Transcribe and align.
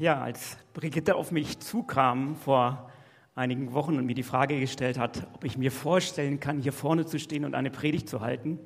Ja, 0.00 0.20
als 0.20 0.56
Brigitte 0.72 1.14
auf 1.14 1.30
mich 1.30 1.60
zukam 1.60 2.34
vor 2.34 2.90
einigen 3.36 3.72
Wochen 3.72 3.96
und 3.96 4.06
mir 4.06 4.14
die 4.14 4.24
Frage 4.24 4.58
gestellt 4.58 4.98
hat, 4.98 5.28
ob 5.34 5.44
ich 5.44 5.56
mir 5.56 5.70
vorstellen 5.70 6.40
kann, 6.40 6.58
hier 6.58 6.72
vorne 6.72 7.06
zu 7.06 7.20
stehen 7.20 7.44
und 7.44 7.54
eine 7.54 7.70
Predigt 7.70 8.08
zu 8.08 8.20
halten, 8.20 8.58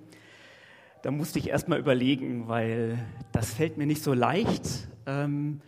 da 1.02 1.10
musste 1.10 1.38
ich 1.38 1.50
erst 1.50 1.68
mal 1.68 1.78
überlegen, 1.78 2.48
weil 2.48 2.98
das 3.30 3.52
fällt 3.52 3.76
mir 3.76 3.86
nicht 3.86 4.02
so 4.02 4.14
leicht, 4.14 4.88
ähm, 5.04 5.60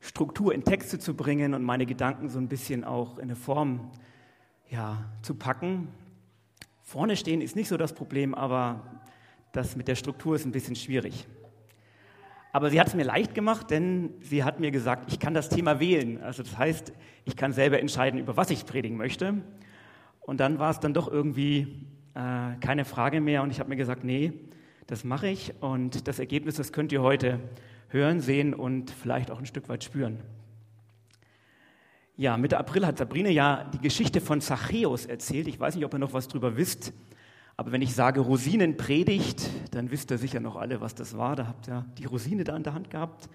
Struktur 0.00 0.54
in 0.54 0.64
Texte 0.64 0.98
zu 0.98 1.14
bringen 1.14 1.54
und 1.54 1.62
meine 1.62 1.86
Gedanken 1.86 2.28
so 2.28 2.38
ein 2.38 2.48
bisschen 2.48 2.84
auch 2.84 3.16
in 3.16 3.24
eine 3.24 3.36
Form 3.36 3.90
ja, 4.68 5.10
zu 5.22 5.34
packen. 5.34 5.88
Vorne 6.82 7.16
stehen 7.16 7.40
ist 7.40 7.56
nicht 7.56 7.68
so 7.68 7.78
das 7.78 7.94
Problem, 7.94 8.34
aber 8.34 8.82
das 9.52 9.76
mit 9.76 9.88
der 9.88 9.94
Struktur 9.94 10.36
ist 10.36 10.44
ein 10.44 10.52
bisschen 10.52 10.76
schwierig. 10.76 11.26
Aber 12.54 12.70
sie 12.70 12.78
hat 12.78 12.86
es 12.86 12.94
mir 12.94 13.02
leicht 13.02 13.34
gemacht, 13.34 13.72
denn 13.72 14.10
sie 14.20 14.44
hat 14.44 14.60
mir 14.60 14.70
gesagt, 14.70 15.12
ich 15.12 15.18
kann 15.18 15.34
das 15.34 15.48
Thema 15.48 15.80
wählen. 15.80 16.22
Also 16.22 16.44
das 16.44 16.56
heißt, 16.56 16.92
ich 17.24 17.34
kann 17.34 17.52
selber 17.52 17.80
entscheiden, 17.80 18.20
über 18.20 18.36
was 18.36 18.48
ich 18.50 18.64
predigen 18.64 18.96
möchte. 18.96 19.42
Und 20.20 20.38
dann 20.38 20.60
war 20.60 20.70
es 20.70 20.78
dann 20.78 20.94
doch 20.94 21.10
irgendwie 21.10 21.84
äh, 22.14 22.54
keine 22.60 22.84
Frage 22.84 23.20
mehr 23.20 23.42
und 23.42 23.50
ich 23.50 23.58
habe 23.58 23.70
mir 23.70 23.76
gesagt, 23.76 24.04
nee, 24.04 24.34
das 24.86 25.02
mache 25.02 25.26
ich 25.26 25.52
und 25.58 26.06
das 26.06 26.20
Ergebnis, 26.20 26.54
das 26.54 26.72
könnt 26.72 26.92
ihr 26.92 27.02
heute 27.02 27.40
hören, 27.88 28.20
sehen 28.20 28.54
und 28.54 28.92
vielleicht 28.92 29.32
auch 29.32 29.40
ein 29.40 29.46
Stück 29.46 29.68
weit 29.68 29.82
spüren. 29.82 30.20
Ja, 32.16 32.36
Mitte 32.36 32.56
April 32.56 32.86
hat 32.86 32.98
Sabrine 32.98 33.32
ja 33.32 33.64
die 33.64 33.80
Geschichte 33.80 34.20
von 34.20 34.40
Zachäus 34.40 35.06
erzählt. 35.06 35.48
Ich 35.48 35.58
weiß 35.58 35.74
nicht, 35.74 35.84
ob 35.84 35.92
ihr 35.92 35.98
noch 35.98 36.12
was 36.12 36.28
drüber 36.28 36.56
wisst. 36.56 36.92
Aber 37.56 37.70
wenn 37.70 37.82
ich 37.82 37.94
sage 37.94 38.20
Rosinenpredigt, 38.20 39.48
dann 39.70 39.90
wisst 39.90 40.10
ihr 40.10 40.18
sicher 40.18 40.40
noch 40.40 40.56
alle, 40.56 40.80
was 40.80 40.94
das 40.94 41.16
war. 41.16 41.36
Da 41.36 41.46
habt 41.46 41.68
ihr 41.68 41.86
die 41.98 42.04
Rosine 42.04 42.42
da 42.42 42.56
in 42.56 42.64
der 42.64 42.74
Hand 42.74 42.90
gehabt. 42.90 43.28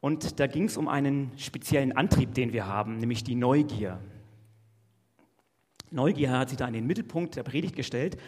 Und 0.00 0.38
da 0.38 0.46
ging 0.46 0.64
es 0.64 0.76
um 0.76 0.86
einen 0.86 1.32
speziellen 1.36 1.92
Antrieb, 1.92 2.34
den 2.34 2.52
wir 2.52 2.66
haben, 2.66 2.98
nämlich 2.98 3.24
die 3.24 3.34
Neugier. 3.34 3.98
Neugier 5.90 6.30
hat 6.30 6.50
sich 6.50 6.58
da 6.58 6.66
in 6.66 6.74
den 6.74 6.86
Mittelpunkt 6.86 7.36
der 7.36 7.42
Predigt 7.42 7.74
gestellt. 7.74 8.18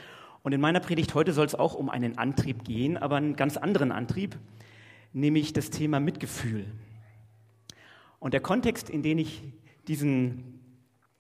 Und 0.43 0.53
in 0.53 0.61
meiner 0.61 0.81
Predigt 0.81 1.15
heute 1.15 1.33
soll 1.33 1.47
es 1.47 1.55
auch 1.55 1.75
um 1.75 1.91
einen 1.91 2.19
Antrieb 2.19 2.65
gehen, 2.65 2.97
aber 2.97 3.17
einen 3.17 3.37
ganz 3.37 3.57
anderen 3.57 3.93
Antrieb, 3.93 4.37
nämlich 5.13 5.53
das 5.53 5.71
Thema 5.71 6.01
Mitgefühl. 6.01 6.67
Und 8.19 8.33
der 8.33 8.41
Kontext, 8.41 8.89
in 8.89 9.03
den 9.03 9.19
ich 9.19 9.43
diesen, 9.87 10.61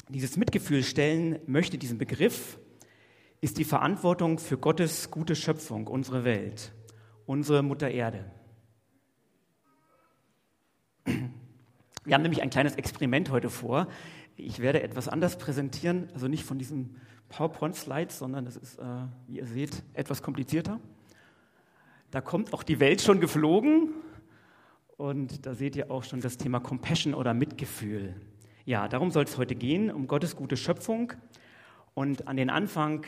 dieses 0.08 0.36
Mitgefühl 0.36 0.82
stellen 0.82 1.38
möchte, 1.46 1.78
diesen 1.78 1.98
Begriff, 1.98 2.58
ist 3.46 3.58
die 3.58 3.64
Verantwortung 3.64 4.40
für 4.40 4.58
Gottes 4.58 5.08
gute 5.12 5.36
Schöpfung, 5.36 5.86
unsere 5.86 6.24
Welt, 6.24 6.72
unsere 7.26 7.62
Mutter 7.62 7.88
Erde. 7.88 8.24
Wir 11.04 12.14
haben 12.14 12.22
nämlich 12.22 12.42
ein 12.42 12.50
kleines 12.50 12.74
Experiment 12.74 13.30
heute 13.30 13.48
vor. 13.48 13.86
Ich 14.34 14.58
werde 14.58 14.82
etwas 14.82 15.06
anders 15.06 15.38
präsentieren, 15.38 16.08
also 16.12 16.26
nicht 16.26 16.42
von 16.42 16.58
diesem 16.58 16.96
PowerPoint-Slide, 17.28 18.12
sondern 18.12 18.46
das 18.46 18.56
ist, 18.56 18.80
äh, 18.80 18.84
wie 19.28 19.36
ihr 19.36 19.46
seht, 19.46 19.84
etwas 19.94 20.22
komplizierter. 20.24 20.80
Da 22.10 22.20
kommt 22.20 22.52
auch 22.52 22.64
die 22.64 22.80
Welt 22.80 23.00
schon 23.00 23.20
geflogen 23.20 23.90
und 24.96 25.46
da 25.46 25.54
seht 25.54 25.76
ihr 25.76 25.92
auch 25.92 26.02
schon 26.02 26.20
das 26.20 26.36
Thema 26.36 26.58
Compassion 26.58 27.14
oder 27.14 27.32
Mitgefühl. 27.32 28.16
Ja, 28.64 28.88
darum 28.88 29.12
soll 29.12 29.22
es 29.22 29.38
heute 29.38 29.54
gehen, 29.54 29.92
um 29.92 30.08
Gottes 30.08 30.34
gute 30.34 30.56
Schöpfung. 30.56 31.12
Und 31.94 32.26
an 32.26 32.36
den 32.36 32.50
Anfang 32.50 33.06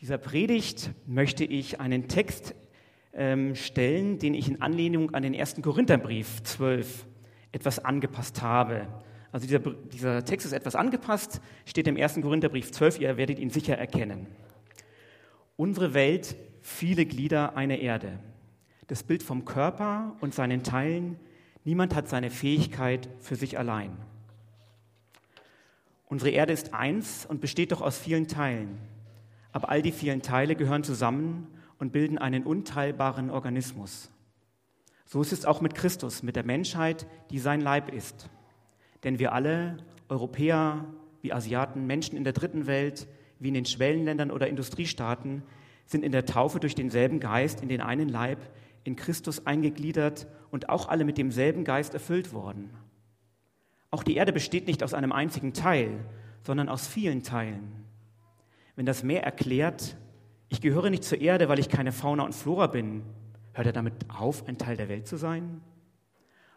dieser 0.00 0.16
Predigt 0.16 0.92
möchte 1.06 1.44
ich 1.44 1.78
einen 1.78 2.08
Text 2.08 2.54
ähm, 3.12 3.54
stellen, 3.54 4.18
den 4.18 4.32
ich 4.32 4.48
in 4.48 4.62
Anlehnung 4.62 5.14
an 5.14 5.22
den 5.22 5.34
ersten 5.34 5.60
Korintherbrief 5.60 6.42
12 6.42 7.06
etwas 7.52 7.84
angepasst 7.84 8.40
habe. 8.40 8.86
Also 9.30 9.46
dieser, 9.46 9.58
dieser 9.58 10.24
Text 10.24 10.46
ist 10.46 10.52
etwas 10.52 10.74
angepasst, 10.74 11.40
steht 11.66 11.86
im 11.86 11.96
ersten 11.96 12.22
Korintherbrief 12.22 12.72
12, 12.72 13.00
ihr 13.00 13.16
werdet 13.18 13.38
ihn 13.38 13.50
sicher 13.50 13.76
erkennen. 13.76 14.26
Unsere 15.56 15.92
Welt, 15.92 16.34
viele 16.62 17.04
Glieder, 17.04 17.56
eine 17.56 17.80
Erde. 17.80 18.20
Das 18.86 19.02
Bild 19.02 19.22
vom 19.22 19.44
Körper 19.44 20.16
und 20.20 20.34
seinen 20.34 20.62
Teilen, 20.62 21.16
niemand 21.64 21.94
hat 21.94 22.08
seine 22.08 22.30
Fähigkeit 22.30 23.08
für 23.20 23.36
sich 23.36 23.58
allein. 23.58 23.92
Unsere 26.06 26.30
Erde 26.30 26.54
ist 26.54 26.72
eins 26.72 27.26
und 27.26 27.42
besteht 27.42 27.70
doch 27.70 27.82
aus 27.82 27.98
vielen 27.98 28.26
Teilen. 28.26 28.78
Aber 29.52 29.68
all 29.68 29.82
die 29.82 29.92
vielen 29.92 30.22
Teile 30.22 30.54
gehören 30.56 30.84
zusammen 30.84 31.46
und 31.78 31.92
bilden 31.92 32.18
einen 32.18 32.44
unteilbaren 32.44 33.30
Organismus. 33.30 34.10
So 35.06 35.20
ist 35.20 35.32
es 35.32 35.44
auch 35.44 35.60
mit 35.60 35.74
Christus, 35.74 36.22
mit 36.22 36.36
der 36.36 36.44
Menschheit, 36.44 37.06
die 37.30 37.40
sein 37.40 37.60
Leib 37.60 37.92
ist. 37.92 38.30
Denn 39.02 39.18
wir 39.18 39.32
alle, 39.32 39.78
Europäer 40.08 40.84
wie 41.22 41.32
Asiaten, 41.32 41.86
Menschen 41.86 42.16
in 42.16 42.24
der 42.24 42.32
dritten 42.32 42.66
Welt, 42.66 43.08
wie 43.38 43.48
in 43.48 43.54
den 43.54 43.64
Schwellenländern 43.64 44.30
oder 44.30 44.48
Industriestaaten, 44.48 45.42
sind 45.86 46.04
in 46.04 46.12
der 46.12 46.26
Taufe 46.26 46.60
durch 46.60 46.74
denselben 46.74 47.18
Geist 47.18 47.62
in 47.62 47.68
den 47.68 47.80
einen 47.80 48.08
Leib, 48.08 48.38
in 48.84 48.96
Christus 48.96 49.46
eingegliedert 49.46 50.28
und 50.50 50.68
auch 50.68 50.88
alle 50.88 51.04
mit 51.04 51.18
demselben 51.18 51.64
Geist 51.64 51.94
erfüllt 51.94 52.32
worden. 52.32 52.70
Auch 53.90 54.04
die 54.04 54.14
Erde 54.14 54.32
besteht 54.32 54.68
nicht 54.68 54.82
aus 54.84 54.94
einem 54.94 55.12
einzigen 55.12 55.52
Teil, 55.52 56.04
sondern 56.42 56.68
aus 56.68 56.86
vielen 56.86 57.22
Teilen. 57.22 57.79
Wenn 58.80 58.86
das 58.86 59.02
Meer 59.02 59.22
erklärt, 59.24 59.98
ich 60.48 60.62
gehöre 60.62 60.88
nicht 60.88 61.04
zur 61.04 61.20
Erde, 61.20 61.50
weil 61.50 61.58
ich 61.58 61.68
keine 61.68 61.92
Fauna 61.92 62.22
und 62.22 62.34
Flora 62.34 62.66
bin, 62.66 63.02
hört 63.52 63.66
er 63.66 63.74
damit 63.74 63.92
auf, 64.08 64.48
ein 64.48 64.56
Teil 64.56 64.78
der 64.78 64.88
Welt 64.88 65.06
zu 65.06 65.18
sein? 65.18 65.60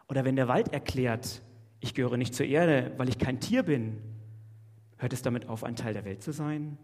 Oder 0.08 0.24
wenn 0.24 0.34
der 0.34 0.48
Wald 0.48 0.72
erklärt, 0.72 1.42
ich 1.80 1.92
gehöre 1.92 2.16
nicht 2.16 2.34
zur 2.34 2.46
Erde, 2.46 2.92
weil 2.96 3.10
ich 3.10 3.18
kein 3.18 3.40
Tier 3.40 3.62
bin, 3.62 3.98
hört 4.96 5.12
es 5.12 5.20
damit 5.20 5.50
auf, 5.50 5.64
ein 5.64 5.76
Teil 5.76 5.92
der 5.92 6.06
Welt 6.06 6.22
zu 6.22 6.32
sein? 6.32 6.78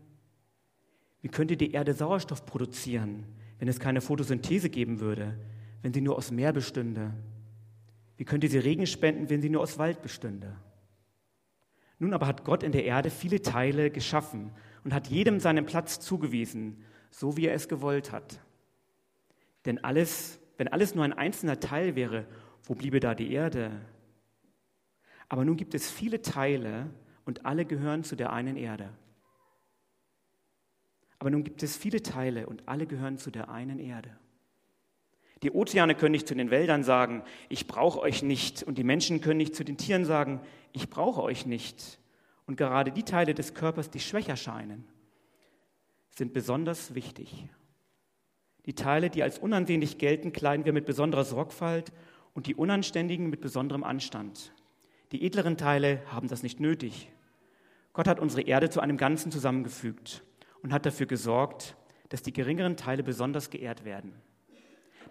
Wie 1.22 1.28
könnte 1.28 1.56
die 1.56 1.72
Erde 1.72 1.94
Sauerstoff 1.94 2.44
produzieren, 2.44 3.24
wenn 3.58 3.68
es 3.68 3.80
keine 3.80 4.02
Photosynthese 4.02 4.68
geben 4.68 5.00
würde, 5.00 5.38
wenn 5.80 5.94
sie 5.94 6.02
nur 6.02 6.18
aus 6.18 6.30
Meer 6.30 6.52
bestünde? 6.52 7.14
Wie 8.18 8.26
könnte 8.26 8.46
sie 8.46 8.58
Regen 8.58 8.86
spenden, 8.86 9.30
wenn 9.30 9.40
sie 9.40 9.48
nur 9.48 9.62
aus 9.62 9.78
Wald 9.78 10.02
bestünde? 10.02 10.54
Nun 11.98 12.12
aber 12.12 12.26
hat 12.26 12.44
Gott 12.44 12.62
in 12.62 12.72
der 12.72 12.84
Erde 12.84 13.08
viele 13.08 13.40
Teile 13.40 13.90
geschaffen 13.90 14.50
und 14.84 14.94
hat 14.94 15.08
jedem 15.08 15.40
seinen 15.40 15.66
Platz 15.66 16.00
zugewiesen, 16.00 16.84
so 17.10 17.36
wie 17.36 17.46
er 17.46 17.54
es 17.54 17.68
gewollt 17.68 18.12
hat. 18.12 18.40
Denn 19.64 19.82
alles, 19.84 20.38
wenn 20.56 20.68
alles 20.68 20.94
nur 20.94 21.04
ein 21.04 21.12
einzelner 21.12 21.60
Teil 21.60 21.96
wäre, 21.96 22.26
wo 22.64 22.74
bliebe 22.74 23.00
da 23.00 23.14
die 23.14 23.32
Erde? 23.32 23.72
Aber 25.28 25.44
nun 25.44 25.56
gibt 25.56 25.74
es 25.74 25.90
viele 25.90 26.22
Teile 26.22 26.90
und 27.24 27.46
alle 27.46 27.64
gehören 27.64 28.04
zu 28.04 28.16
der 28.16 28.32
einen 28.32 28.56
Erde. 28.56 28.90
Aber 31.20 31.30
nun 31.30 31.44
gibt 31.44 31.62
es 31.62 31.76
viele 31.76 32.02
Teile 32.02 32.46
und 32.46 32.66
alle 32.66 32.86
gehören 32.86 33.18
zu 33.18 33.30
der 33.30 33.50
einen 33.50 33.78
Erde. 33.78 34.16
Die 35.42 35.52
Ozeane 35.52 35.94
können 35.94 36.12
nicht 36.12 36.26
zu 36.26 36.34
den 36.34 36.50
Wäldern 36.50 36.82
sagen, 36.82 37.22
ich 37.48 37.66
brauche 37.66 38.00
euch 38.00 38.22
nicht. 38.22 38.62
Und 38.62 38.76
die 38.76 38.84
Menschen 38.84 39.20
können 39.20 39.38
nicht 39.38 39.54
zu 39.54 39.64
den 39.64 39.76
Tieren 39.76 40.04
sagen, 40.04 40.40
ich 40.72 40.90
brauche 40.90 41.22
euch 41.22 41.46
nicht. 41.46 41.99
Und 42.50 42.56
gerade 42.56 42.90
die 42.90 43.04
Teile 43.04 43.32
des 43.32 43.54
Körpers, 43.54 43.90
die 43.90 44.00
schwächer 44.00 44.34
scheinen, 44.34 44.84
sind 46.10 46.32
besonders 46.32 46.96
wichtig. 46.96 47.46
Die 48.66 48.74
Teile, 48.74 49.08
die 49.08 49.22
als 49.22 49.38
unansehnlich 49.38 49.98
gelten, 49.98 50.32
kleiden 50.32 50.64
wir 50.64 50.72
mit 50.72 50.84
besonderer 50.84 51.22
Sorgfalt 51.22 51.92
und 52.34 52.48
die 52.48 52.56
unanständigen 52.56 53.30
mit 53.30 53.40
besonderem 53.40 53.84
Anstand. 53.84 54.52
Die 55.12 55.24
edleren 55.24 55.58
Teile 55.58 56.02
haben 56.06 56.26
das 56.26 56.42
nicht 56.42 56.58
nötig. 56.58 57.12
Gott 57.92 58.08
hat 58.08 58.18
unsere 58.18 58.42
Erde 58.42 58.68
zu 58.68 58.80
einem 58.80 58.96
Ganzen 58.96 59.30
zusammengefügt 59.30 60.24
und 60.60 60.72
hat 60.72 60.86
dafür 60.86 61.06
gesorgt, 61.06 61.76
dass 62.08 62.22
die 62.22 62.32
geringeren 62.32 62.76
Teile 62.76 63.04
besonders 63.04 63.50
geehrt 63.50 63.84
werden. 63.84 64.12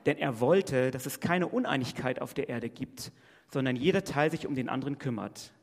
Denn 0.06 0.18
er 0.18 0.42
wollte, 0.42 0.92
dass 0.92 1.06
es 1.06 1.22
keine 1.22 1.48
Uneinigkeit 1.48 2.22
auf 2.22 2.34
der 2.34 2.50
Erde 2.50 2.70
gibt, 2.70 3.14
sondern 3.50 3.78
jeder 3.78 4.04
Teil 4.04 4.30
sich 4.30 4.46
um 4.46 4.56
den 4.56 4.68
anderen 4.68 4.98
kümmert. 4.98 5.54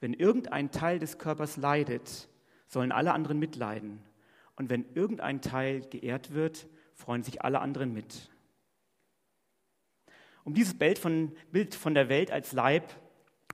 Wenn 0.00 0.12
irgendein 0.12 0.70
Teil 0.70 0.98
des 0.98 1.18
Körpers 1.18 1.56
leidet, 1.56 2.28
sollen 2.66 2.92
alle 2.92 3.12
anderen 3.12 3.38
mitleiden. 3.38 4.02
Und 4.56 4.70
wenn 4.70 4.84
irgendein 4.94 5.40
Teil 5.40 5.80
geehrt 5.82 6.34
wird, 6.34 6.68
freuen 6.94 7.22
sich 7.22 7.42
alle 7.42 7.60
anderen 7.60 7.92
mit. 7.92 8.30
Um 10.44 10.54
dieses 10.54 10.74
Bild 10.74 10.98
von, 10.98 11.32
Bild 11.50 11.74
von 11.74 11.94
der 11.94 12.08
Welt 12.08 12.30
als 12.30 12.52
Leib 12.52 12.94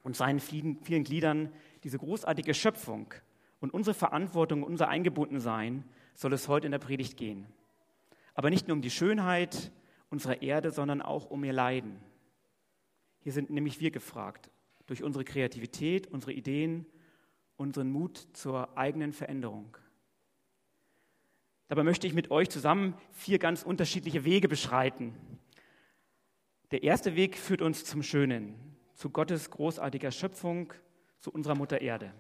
und 0.03 0.17
seinen 0.17 0.41
vielen, 0.41 0.83
vielen 0.83 1.05
Gliedern, 1.05 1.53
diese 1.85 1.99
großartige 1.99 2.55
Schöpfung 2.55 3.15
und 3.61 3.73
unsere 3.73 3.95
Verantwortung, 3.95 4.63
unser 4.63 4.89
Eingebundensein, 4.89 5.85
soll 6.15 6.33
es 6.33 6.49
heute 6.49 6.67
in 6.67 6.73
der 6.73 6.79
Predigt 6.79 7.17
gehen. 7.17 7.47
Aber 8.35 8.51
nicht 8.51 8.69
nur 8.69 8.77
um 8.77 8.83
die 8.83 8.91
Schönheit 8.91 9.73
unserer 10.11 10.43
Erde, 10.43 10.71
sondern 10.71 11.01
auch 11.01 11.31
um 11.31 11.43
ihr 11.45 11.53
Leiden. 11.53 11.99
Hier 13.21 13.33
sind 13.33 13.51
nämlich 13.51 13.81
wir 13.81 13.91
gefragt 13.91 14.51
durch 14.93 15.03
unsere 15.03 15.25
Kreativität, 15.25 16.07
unsere 16.09 16.35
Ideen, 16.35 16.85
unseren 17.57 17.91
Mut 17.91 18.29
zur 18.35 18.77
eigenen 18.77 19.15
Veränderung. 19.15 19.79
Dabei 21.69 21.83
möchte 21.83 22.07
ich 22.07 22.13
mit 22.13 22.31
euch 22.31 22.51
zusammen 22.51 22.93
vier 23.11 23.39
ganz 23.39 23.63
unterschiedliche 23.63 24.27
Wege 24.27 24.51
beschreiten. 24.51 25.15
Der 26.73 26.83
erste 26.83 27.17
Weg 27.17 27.39
führt 27.39 27.63
uns 27.63 27.87
zum 27.87 28.03
Schönen, 28.03 28.55
zu 28.93 29.09
Gottes 29.09 29.51
großartiger 29.51 30.11
Schöpfung, 30.11 30.75
zu 31.21 31.31
unserer 31.31 31.55
Mutter 31.55 31.81
Erde. 31.81 32.13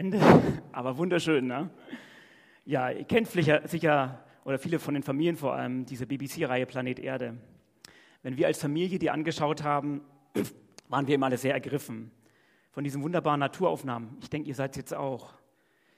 Ende, 0.00 0.18
aber 0.72 0.96
wunderschön. 0.96 1.46
Ne? 1.46 1.68
Ja, 2.64 2.88
ihr 2.88 3.04
kennt 3.04 3.28
sicher, 3.28 4.24
oder 4.44 4.58
viele 4.58 4.78
von 4.78 4.94
den 4.94 5.02
Familien 5.02 5.36
vor 5.36 5.52
allem, 5.54 5.84
diese 5.84 6.06
BBC-Reihe 6.06 6.64
Planet 6.64 6.98
Erde. 7.00 7.36
Wenn 8.22 8.38
wir 8.38 8.46
als 8.46 8.58
Familie 8.58 8.98
die 8.98 9.10
angeschaut 9.10 9.62
haben, 9.62 10.00
waren 10.88 11.06
wir 11.06 11.16
immer 11.16 11.26
alle 11.26 11.36
sehr 11.36 11.52
ergriffen 11.52 12.10
von 12.70 12.82
diesen 12.82 13.02
wunderbaren 13.02 13.40
Naturaufnahmen. 13.40 14.16
Ich 14.22 14.30
denke, 14.30 14.48
ihr 14.48 14.54
seid 14.54 14.74
jetzt 14.78 14.94
auch. 14.94 15.34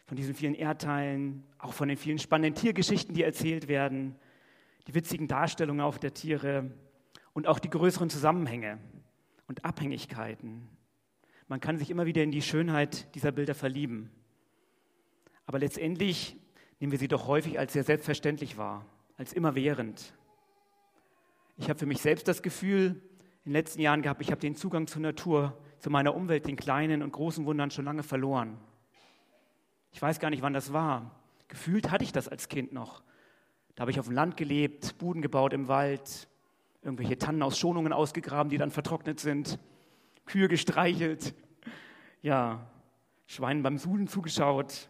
Von 0.06 0.16
diesen 0.16 0.34
vielen 0.34 0.56
Erdteilen, 0.56 1.44
auch 1.60 1.72
von 1.72 1.86
den 1.86 1.96
vielen 1.96 2.18
spannenden 2.18 2.60
Tiergeschichten, 2.60 3.14
die 3.14 3.22
erzählt 3.22 3.68
werden, 3.68 4.16
die 4.88 4.96
witzigen 4.96 5.28
Darstellungen 5.28 5.80
auf 5.80 6.00
der 6.00 6.12
Tiere 6.12 6.72
und 7.34 7.46
auch 7.46 7.60
die 7.60 7.70
größeren 7.70 8.10
Zusammenhänge 8.10 8.78
und 9.46 9.64
Abhängigkeiten. 9.64 10.68
Man 11.52 11.60
kann 11.60 11.76
sich 11.76 11.90
immer 11.90 12.06
wieder 12.06 12.22
in 12.22 12.30
die 12.30 12.40
Schönheit 12.40 13.14
dieser 13.14 13.30
Bilder 13.30 13.54
verlieben. 13.54 14.10
Aber 15.44 15.58
letztendlich 15.58 16.34
nehmen 16.80 16.92
wir 16.92 16.98
sie 16.98 17.08
doch 17.08 17.26
häufig 17.26 17.58
als 17.58 17.74
sehr 17.74 17.84
selbstverständlich 17.84 18.56
wahr, 18.56 18.86
als 19.18 19.34
immerwährend. 19.34 20.14
Ich 21.58 21.68
habe 21.68 21.78
für 21.78 21.84
mich 21.84 22.00
selbst 22.00 22.26
das 22.26 22.40
Gefühl 22.40 23.02
in 23.44 23.50
den 23.50 23.52
letzten 23.52 23.82
Jahren 23.82 24.00
gehabt, 24.00 24.22
ich 24.22 24.30
habe 24.30 24.40
den 24.40 24.56
Zugang 24.56 24.86
zur 24.86 25.02
Natur, 25.02 25.54
zu 25.78 25.90
meiner 25.90 26.14
Umwelt, 26.14 26.46
den 26.46 26.56
kleinen 26.56 27.02
und 27.02 27.12
großen 27.12 27.44
Wundern 27.44 27.70
schon 27.70 27.84
lange 27.84 28.02
verloren. 28.02 28.56
Ich 29.92 30.00
weiß 30.00 30.20
gar 30.20 30.30
nicht, 30.30 30.40
wann 30.40 30.54
das 30.54 30.72
war. 30.72 31.20
Gefühlt 31.48 31.90
hatte 31.90 32.04
ich 32.04 32.12
das 32.12 32.28
als 32.28 32.48
Kind 32.48 32.72
noch. 32.72 33.02
Da 33.74 33.82
habe 33.82 33.90
ich 33.90 34.00
auf 34.00 34.06
dem 34.06 34.14
Land 34.14 34.38
gelebt, 34.38 34.96
Buden 34.96 35.20
gebaut 35.20 35.52
im 35.52 35.68
Wald, 35.68 36.28
irgendwelche 36.80 37.18
Tannen 37.18 37.42
aus 37.42 37.58
Schonungen 37.58 37.92
ausgegraben, 37.92 38.48
die 38.48 38.56
dann 38.56 38.70
vertrocknet 38.70 39.20
sind. 39.20 39.58
Kühe 40.26 40.48
gestreichelt, 40.48 41.34
ja, 42.22 42.66
Schweinen 43.26 43.62
beim 43.62 43.78
Suhlen 43.78 44.08
zugeschaut 44.08 44.88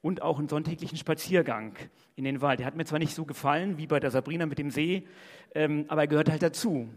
und 0.00 0.22
auch 0.22 0.38
einen 0.38 0.48
sonntäglichen 0.48 0.98
Spaziergang 0.98 1.76
in 2.14 2.24
den 2.24 2.40
Wald. 2.40 2.60
Der 2.60 2.66
hat 2.66 2.76
mir 2.76 2.84
zwar 2.84 2.98
nicht 2.98 3.14
so 3.14 3.24
gefallen 3.24 3.78
wie 3.78 3.86
bei 3.86 4.00
der 4.00 4.10
Sabrina 4.10 4.46
mit 4.46 4.58
dem 4.58 4.70
See, 4.70 5.08
ähm, 5.54 5.86
aber 5.88 6.02
er 6.02 6.06
gehört 6.08 6.30
halt 6.30 6.42
dazu. 6.42 6.88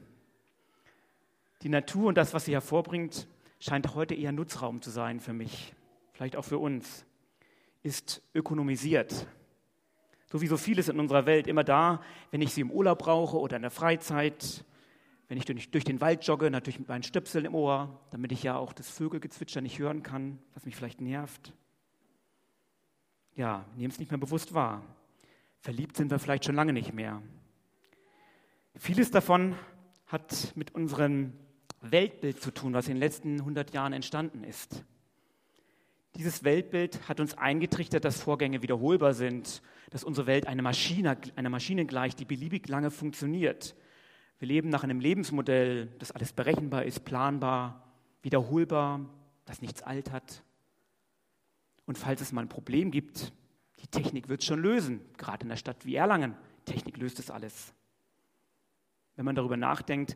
Die 1.64 1.70
Natur 1.70 2.10
und 2.10 2.18
das, 2.18 2.34
was 2.34 2.46
sie 2.46 2.54
hervorbringt, 2.54 3.28
scheint 3.60 3.96
heute 3.96 4.14
eher 4.14 4.32
Nutzraum 4.32 4.82
zu 4.82 4.90
sein 4.90 5.20
für 5.20 5.34
mich, 5.34 5.74
vielleicht 6.14 6.36
auch 6.36 6.46
für 6.46 6.60
uns, 6.60 7.06
ist 7.82 8.22
ökonomisiert. 8.36 9.28
So 10.30 10.42
wie 10.42 10.48
so 10.48 10.58
vieles 10.58 10.90
in 10.90 11.00
unserer 11.00 11.26
Welt, 11.26 11.48
immer 11.48 11.64
da, 11.64 12.02
wenn 12.32 12.42
ich 12.42 12.54
sie 12.54 12.62
im 12.62 12.72
Urlaub 12.72 13.00
brauche 13.00 13.40
oder 13.40 13.56
in 13.56 13.62
der 13.62 13.72
Freizeit, 13.72 14.66
wenn 15.28 15.38
ich 15.38 15.46
durch, 15.46 15.84
den 15.84 16.00
Wald 16.00 16.26
jogge, 16.26 16.50
natürlich 16.50 16.80
mit 16.80 16.88
meinen 16.88 17.04
Stöpseln 17.04 17.46
im 17.46 17.56
Ohr, 17.56 18.00
damit 18.12 18.32
ich 18.32 18.44
ja 18.44 18.56
auch 18.58 18.72
das 18.72 18.90
Vögelgezwitscher 18.90 19.62
nicht 19.62 19.78
hören 19.78 20.02
kann, 20.04 20.40
was 20.54 20.66
mich 20.66 20.76
vielleicht 20.76 21.02
nervt. 21.02 21.54
Ja, 23.36 23.66
nehmen 23.76 23.92
es 23.92 24.00
nicht 24.00 24.10
mehr 24.10 24.20
bewusst 24.20 24.54
wahr. 24.54 24.84
Verliebt 25.60 25.98
sind 25.98 26.12
wir 26.12 26.20
vielleicht 26.20 26.46
schon 26.46 26.56
lange 26.56 26.74
nicht 26.74 26.94
mehr. 26.94 27.22
Vieles 28.76 29.12
davon 29.12 29.56
hat 30.06 30.54
mit 30.56 30.74
unserem 30.74 31.34
Weltbild 31.82 32.42
zu 32.42 32.52
tun, 32.52 32.74
was 32.74 32.88
in 32.88 32.96
den 32.96 33.02
letzten 33.02 33.40
100 33.40 33.74
Jahren 33.74 33.94
entstanden 33.94 34.44
ist. 34.44 34.86
Dieses 36.16 36.44
Weltbild 36.44 37.08
hat 37.08 37.20
uns 37.20 37.38
eingetrichtert, 37.38 38.06
dass 38.06 38.22
Vorgänge 38.22 38.62
wiederholbar 38.62 39.14
sind, 39.14 39.62
dass 39.92 40.04
unsere 40.04 40.26
Welt 40.26 40.48
eine 40.48 40.62
Maschine, 40.62 41.18
einer 41.36 41.50
Maschine 41.50 41.86
gleicht, 41.86 42.20
die 42.20 42.26
beliebig 42.26 42.68
lange 42.70 42.92
funktioniert, 42.92 43.76
wir 44.40 44.48
leben 44.48 44.70
nach 44.70 44.84
einem 44.84 45.00
Lebensmodell, 45.00 45.88
das 46.00 46.12
alles 46.12 46.34
berechenbar 46.34 46.84
ist, 46.84 47.06
planbar, 47.06 47.84
wiederholbar, 48.22 49.02
das 49.46 49.62
nichts 49.62 49.82
altert. 49.82 50.44
Und 51.86 51.98
falls 51.98 52.22
es 52.22 52.32
mal 52.32 52.42
ein 52.42 52.50
Problem 52.50 52.92
gibt, 52.92 53.32
die 53.80 53.88
Technik 53.88 54.28
wird 54.30 54.42
es 54.42 54.48
schon 54.48 54.62
lösen, 54.62 55.02
gerade 55.18 55.46
in 55.46 55.52
einer 55.52 55.58
Stadt 55.58 55.86
wie 55.86 55.96
Erlangen. 55.96 56.36
Technik 56.66 56.98
löst 56.98 57.20
es 57.20 57.32
alles. 57.32 57.74
Wenn 59.16 59.26
man 59.26 59.36
darüber 59.36 59.58
nachdenkt 59.58 60.16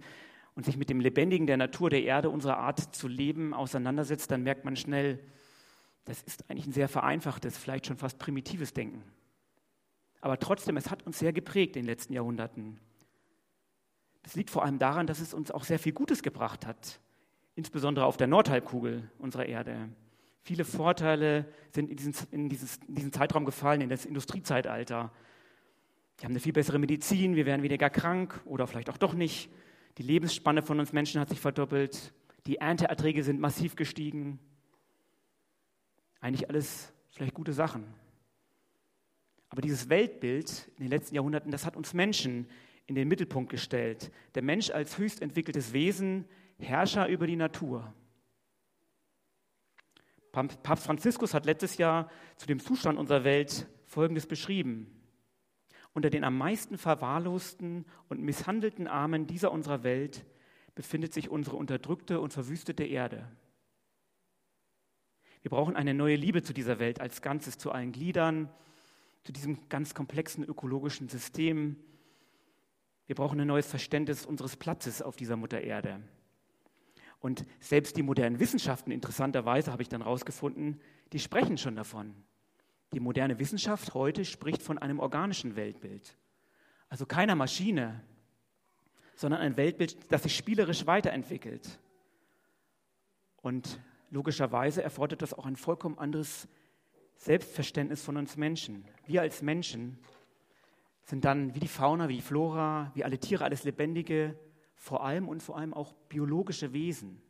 und 0.56 0.66
sich 0.66 0.78
mit 0.78 0.90
dem 0.90 1.00
Lebendigen 1.00 1.48
der 1.48 1.58
Natur, 1.58 1.90
der 1.90 2.04
Erde, 2.04 2.30
unserer 2.30 2.58
Art 2.58 2.94
zu 2.94 3.08
leben 3.08 3.54
auseinandersetzt, 3.54 4.30
dann 4.30 4.44
merkt 4.44 4.66
man 4.66 4.76
schnell, 4.76 5.20
das 6.06 6.22
ist 6.24 6.50
eigentlich 6.50 6.68
ein 6.68 6.74
sehr 6.74 6.90
vereinfachtes, 6.90 7.58
vielleicht 7.58 7.88
schon 7.88 7.98
fast 7.98 8.20
primitives 8.20 8.74
Denken. 8.74 9.04
Aber 10.20 10.38
trotzdem, 10.38 10.78
es 10.78 10.92
hat 10.92 11.04
uns 11.04 11.18
sehr 11.18 11.34
geprägt 11.34 11.76
in 11.76 11.84
den 11.84 11.88
letzten 11.88 12.14
Jahrhunderten. 12.14 12.80
Das 14.24 14.36
liegt 14.36 14.50
vor 14.50 14.64
allem 14.64 14.80
daran, 14.80 15.08
dass 15.08 15.20
es 15.20 15.34
uns 15.34 15.52
auch 15.52 15.64
sehr 15.64 15.80
viel 15.80 15.94
Gutes 15.94 16.24
gebracht 16.24 16.66
hat, 16.66 17.00
insbesondere 17.56 18.06
auf 18.06 18.18
der 18.18 18.28
Nordhalbkugel 18.28 19.10
unserer 19.18 19.46
Erde. 19.46 19.90
Viele 20.44 20.66
Vorteile 20.66 21.46
sind 21.72 21.90
in 21.90 21.98
diesen, 21.98 22.16
in, 22.32 22.50
dieses, 22.50 22.78
in 22.88 22.96
diesen 22.96 23.14
Zeitraum 23.14 23.46
gefallen, 23.46 23.82
in 23.82 23.90
das 23.90 24.06
Industriezeitalter. 24.06 25.12
Wir 26.18 26.26
haben 26.26 26.32
eine 26.32 26.40
viel 26.40 26.54
bessere 26.54 26.80
Medizin, 26.80 27.36
wir 27.36 27.46
werden 27.46 27.64
weniger 27.64 27.90
krank 27.90 28.42
oder 28.46 28.68
vielleicht 28.68 28.90
auch 28.90 28.98
doch 28.98 29.14
nicht. 29.14 29.50
Die 29.98 30.04
Lebensspanne 30.04 30.62
von 30.62 30.80
uns 30.80 30.94
Menschen 30.94 31.20
hat 31.20 31.30
sich 31.30 31.40
verdoppelt. 31.40 32.14
Die 32.48 32.58
Ernteerträge 32.58 33.24
sind 33.24 33.40
massiv 33.40 33.76
gestiegen. 33.76 34.40
Eigentlich 36.20 36.50
alles 36.50 36.94
vielleicht 37.12 37.34
gute 37.34 37.54
Sachen. 37.54 37.84
Aber 39.50 39.62
dieses 39.62 39.90
Weltbild 39.90 40.72
in 40.78 40.86
den 40.86 40.90
letzten 40.90 41.16
Jahrhunderten, 41.16 41.52
das 41.52 41.66
hat 41.66 41.76
uns 41.76 41.94
Menschen 41.94 42.48
in 42.92 42.96
den 42.96 43.08
Mittelpunkt 43.08 43.50
gestellt. 43.50 44.12
Der 44.36 44.44
Mensch 44.44 44.70
als 44.70 44.98
höchst 44.98 45.22
entwickeltes 45.22 45.72
Wesen, 45.72 46.26
Herrscher 46.60 47.08
über 47.08 47.26
die 47.26 47.38
Natur. 47.38 47.94
Papst 50.34 50.86
Franziskus 50.86 51.34
hat 51.34 51.46
letztes 51.46 51.78
Jahr 51.78 52.10
zu 52.36 52.48
dem 52.48 52.60
Zustand 52.60 53.00
unserer 53.00 53.24
Welt 53.24 53.66
Folgendes 53.86 54.28
beschrieben. 54.28 54.88
Unter 55.94 56.10
den 56.10 56.26
am 56.26 56.38
meisten 56.38 56.78
verwahrlosten 56.78 57.86
und 58.10 58.22
misshandelten 58.22 58.88
Armen 58.88 59.26
dieser 59.26 59.54
unserer 59.54 59.84
Welt 59.84 60.26
befindet 60.76 61.14
sich 61.14 61.30
unsere 61.30 61.56
unterdrückte 61.56 62.20
und 62.20 62.34
verwüstete 62.34 62.84
Erde. 62.84 63.26
Wir 65.44 65.52
brauchen 65.52 65.78
eine 65.78 65.94
neue 65.94 66.18
Liebe 66.18 66.44
zu 66.44 66.52
dieser 66.52 66.78
Welt 66.80 67.00
als 67.00 67.22
Ganzes, 67.22 67.58
zu 67.58 67.72
allen 67.72 67.94
Gliedern, 67.94 68.50
zu 69.24 69.32
diesem 69.32 69.70
ganz 69.70 69.94
komplexen 69.94 70.44
ökologischen 70.44 71.08
System, 71.08 71.78
Wir 73.12 73.16
brauchen 73.16 73.42
ein 73.42 73.48
neues 73.48 73.68
Verständnis 73.68 74.26
unseres 74.26 74.56
Platzes 74.56 75.02
auf 75.02 75.18
dieser 75.18 75.36
Mutter 75.36 75.60
Erde. 75.60 76.00
Und 77.20 77.46
selbst 77.60 77.98
die 77.98 78.04
modernen 78.04 78.40
Wissenschaften, 78.40 78.90
interessanterweise 78.90 79.70
habe 79.70 79.82
ich 79.82 79.90
dann 79.90 80.02
herausgefunden, 80.02 80.80
die 81.12 81.20
sprechen 81.20 81.58
schon 81.58 81.76
davon. 81.76 82.16
Die 82.94 83.02
moderne 83.02 83.38
Wissenschaft 83.38 83.96
heute 83.96 84.24
spricht 84.24 84.64
von 84.64 84.78
einem 84.78 85.00
organischen 85.00 85.58
Weltbild. 85.58 86.16
Also 86.88 87.06
keiner 87.06 87.36
Maschine, 87.36 88.02
sondern 89.16 89.42
ein 89.42 89.58
Weltbild, 89.58 89.98
das 90.10 90.24
sich 90.24 90.38
spielerisch 90.38 90.86
weiterentwickelt. 90.86 91.82
Und 93.42 93.82
logischerweise 94.10 94.84
erfordert 94.84 95.22
das 95.22 95.34
auch 95.34 95.46
ein 95.46 95.58
vollkommen 95.58 96.00
anderes 96.00 96.48
Selbstverständnis 97.18 98.02
von 98.02 98.16
uns 98.16 98.38
Menschen. 98.38 98.86
Wir 99.06 99.20
als 99.20 99.42
Menschen 99.42 100.00
sind 101.12 101.26
dann 101.26 101.54
wie 101.54 101.60
die 101.60 101.68
Fauna, 101.68 102.08
wie 102.08 102.16
die 102.16 102.22
Flora, 102.22 102.90
wie 102.94 103.04
alle 103.04 103.20
Tiere, 103.20 103.44
alles 103.44 103.66
Lebendige, 103.66 104.40
vor 104.76 105.04
allem 105.04 105.28
und 105.28 105.44
vor 105.44 105.58
allem 105.58 105.74
auch 105.74 105.92
biologische 106.08 106.72
Wesen. 106.72 107.22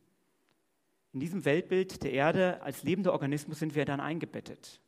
In 1.14 1.20
diesem 1.20 1.46
Weltbild 1.46 2.04
der 2.04 2.14
Erde 2.14 2.62
als 2.62 2.84
lebender 2.84 3.12
Organismus 3.12 3.58
sind 3.58 3.74
wir 3.74 3.84
dann 3.86 4.00
eingebettet. 4.00 4.80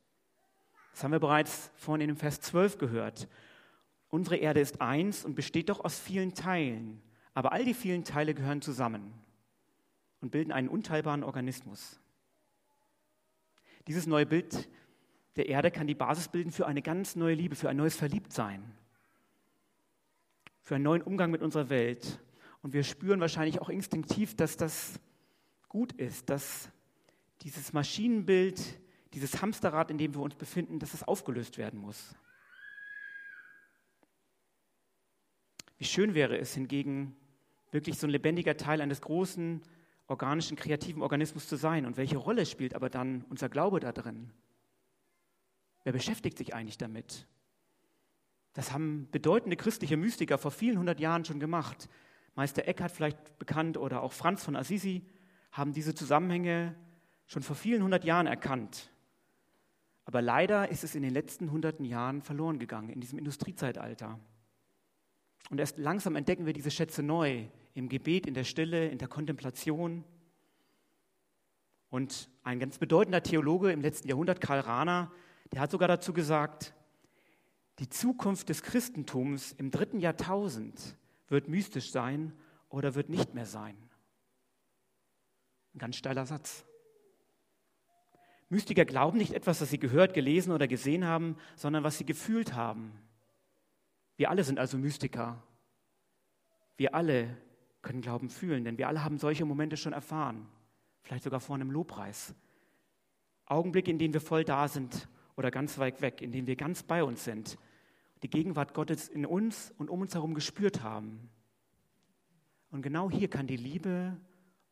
Das 0.92 1.02
haben 1.02 1.10
wir 1.10 1.18
bereits 1.18 1.72
vorhin 1.74 2.02
in 2.02 2.14
dem 2.14 2.16
Vers 2.16 2.40
12 2.40 2.78
gehört. 2.78 3.28
Unsere 4.10 4.36
Erde 4.36 4.60
ist 4.60 4.80
eins 4.80 5.24
und 5.24 5.34
besteht 5.34 5.70
doch 5.70 5.84
aus 5.84 5.98
vielen 5.98 6.34
Teilen, 6.34 7.02
aber 7.34 7.50
all 7.50 7.64
die 7.64 7.74
vielen 7.74 8.04
Teile 8.04 8.32
gehören 8.32 8.62
zusammen 8.62 9.12
und 10.20 10.30
bilden 10.30 10.52
einen 10.52 10.68
unteilbaren 10.68 11.24
Organismus. 11.24 11.98
Dieses 13.88 14.06
neue 14.06 14.24
Bild 14.24 14.68
der 15.34 15.48
Erde 15.48 15.72
kann 15.72 15.88
die 15.88 15.96
Basis 15.96 16.28
bilden 16.28 16.52
für 16.52 16.68
eine 16.68 16.80
ganz 16.80 17.16
neue 17.16 17.34
Liebe, 17.34 17.56
für 17.56 17.68
ein 17.68 17.76
neues 17.76 17.96
Verliebtsein, 17.96 18.62
für 20.64 20.74
einen 20.74 20.84
neuen 20.84 21.02
Umgang 21.02 21.30
mit 21.30 21.42
unserer 21.42 21.68
Welt. 21.68 22.20
Und 22.62 22.72
wir 22.72 22.82
spüren 22.82 23.20
wahrscheinlich 23.20 23.60
auch 23.60 23.68
instinktiv, 23.68 24.34
dass 24.34 24.56
das 24.56 24.98
gut 25.68 25.92
ist, 25.92 26.30
dass 26.30 26.70
dieses 27.42 27.74
Maschinenbild, 27.74 28.80
dieses 29.12 29.42
Hamsterrad, 29.42 29.90
in 29.90 29.98
dem 29.98 30.14
wir 30.14 30.22
uns 30.22 30.34
befinden, 30.34 30.78
dass 30.78 30.94
es 30.94 31.02
aufgelöst 31.02 31.58
werden 31.58 31.78
muss. 31.78 32.16
Wie 35.76 35.84
schön 35.84 36.14
wäre 36.14 36.38
es 36.38 36.54
hingegen, 36.54 37.14
wirklich 37.70 37.98
so 37.98 38.06
ein 38.06 38.10
lebendiger 38.10 38.56
Teil 38.56 38.80
eines 38.80 39.02
großen, 39.02 39.60
organischen, 40.06 40.56
kreativen 40.56 41.02
Organismus 41.02 41.46
zu 41.46 41.56
sein. 41.56 41.84
Und 41.84 41.98
welche 41.98 42.16
Rolle 42.16 42.46
spielt 42.46 42.74
aber 42.74 42.88
dann 42.88 43.24
unser 43.28 43.50
Glaube 43.50 43.80
da 43.80 43.92
drin? 43.92 44.30
Wer 45.82 45.92
beschäftigt 45.92 46.38
sich 46.38 46.54
eigentlich 46.54 46.78
damit? 46.78 47.26
Das 48.54 48.72
haben 48.72 49.08
bedeutende 49.10 49.56
christliche 49.56 49.96
Mystiker 49.96 50.38
vor 50.38 50.50
vielen 50.50 50.78
hundert 50.78 51.00
Jahren 51.00 51.24
schon 51.24 51.40
gemacht. 51.40 51.88
Meister 52.34 52.66
Eckhart 52.66 52.92
vielleicht 52.92 53.38
bekannt 53.38 53.76
oder 53.76 54.02
auch 54.02 54.12
Franz 54.12 54.42
von 54.42 54.56
Assisi 54.56 55.04
haben 55.52 55.72
diese 55.72 55.94
Zusammenhänge 55.94 56.74
schon 57.26 57.42
vor 57.42 57.56
vielen 57.56 57.82
hundert 57.82 58.04
Jahren 58.04 58.26
erkannt. 58.26 58.90
Aber 60.04 60.20
leider 60.22 60.68
ist 60.68 60.84
es 60.84 60.94
in 60.94 61.02
den 61.02 61.12
letzten 61.12 61.50
hunderten 61.50 61.84
Jahren 61.84 62.22
verloren 62.22 62.58
gegangen, 62.58 62.90
in 62.90 63.00
diesem 63.00 63.18
Industriezeitalter. 63.18 64.18
Und 65.50 65.58
erst 65.58 65.78
langsam 65.78 66.16
entdecken 66.16 66.46
wir 66.46 66.52
diese 66.52 66.70
Schätze 66.70 67.02
neu, 67.02 67.46
im 67.74 67.88
Gebet, 67.88 68.26
in 68.26 68.34
der 68.34 68.44
Stille, 68.44 68.88
in 68.88 68.98
der 68.98 69.08
Kontemplation. 69.08 70.04
Und 71.90 72.28
ein 72.42 72.60
ganz 72.60 72.78
bedeutender 72.78 73.22
Theologe 73.22 73.72
im 73.72 73.80
letzten 73.80 74.08
Jahrhundert, 74.08 74.40
Karl 74.40 74.60
Rahner, 74.60 75.10
der 75.52 75.60
hat 75.60 75.70
sogar 75.70 75.88
dazu 75.88 76.12
gesagt, 76.12 76.74
die 77.78 77.88
Zukunft 77.88 78.48
des 78.48 78.62
Christentums 78.62 79.52
im 79.52 79.70
dritten 79.70 79.98
Jahrtausend 79.98 80.96
wird 81.28 81.48
mystisch 81.48 81.90
sein 81.90 82.32
oder 82.68 82.94
wird 82.94 83.08
nicht 83.08 83.34
mehr 83.34 83.46
sein. 83.46 83.76
Ein 85.74 85.78
ganz 85.78 85.96
steiler 85.96 86.24
Satz. 86.24 86.64
Mystiker 88.48 88.84
glauben 88.84 89.18
nicht 89.18 89.32
etwas, 89.32 89.58
das 89.58 89.70
sie 89.70 89.80
gehört, 89.80 90.14
gelesen 90.14 90.52
oder 90.52 90.68
gesehen 90.68 91.04
haben, 91.04 91.36
sondern 91.56 91.82
was 91.82 91.98
sie 91.98 92.04
gefühlt 92.04 92.54
haben. 92.54 92.92
Wir 94.16 94.30
alle 94.30 94.44
sind 94.44 94.60
also 94.60 94.78
Mystiker. 94.78 95.42
Wir 96.76 96.94
alle 96.94 97.36
können 97.82 98.00
Glauben 98.00 98.30
fühlen, 98.30 98.64
denn 98.64 98.78
wir 98.78 98.86
alle 98.86 99.02
haben 99.02 99.18
solche 99.18 99.44
Momente 99.44 99.76
schon 99.76 99.92
erfahren. 99.92 100.46
Vielleicht 101.02 101.24
sogar 101.24 101.40
vor 101.40 101.56
einem 101.56 101.70
Lobpreis. 101.70 102.34
Augenblicke, 103.46 103.90
in 103.90 103.98
denen 103.98 104.14
wir 104.14 104.20
voll 104.20 104.44
da 104.44 104.68
sind 104.68 105.08
oder 105.36 105.50
ganz 105.50 105.78
weit 105.78 106.00
weg, 106.00 106.22
in 106.22 106.32
denen 106.32 106.46
wir 106.46 106.56
ganz 106.56 106.82
bei 106.82 107.02
uns 107.02 107.24
sind, 107.24 107.58
die 108.22 108.30
Gegenwart 108.30 108.74
Gottes 108.74 109.08
in 109.08 109.26
uns 109.26 109.72
und 109.76 109.90
um 109.90 110.00
uns 110.00 110.14
herum 110.14 110.34
gespürt 110.34 110.82
haben. 110.82 111.30
Und 112.70 112.82
genau 112.82 113.10
hier 113.10 113.28
kann 113.28 113.46
die 113.46 113.56
Liebe 113.56 114.16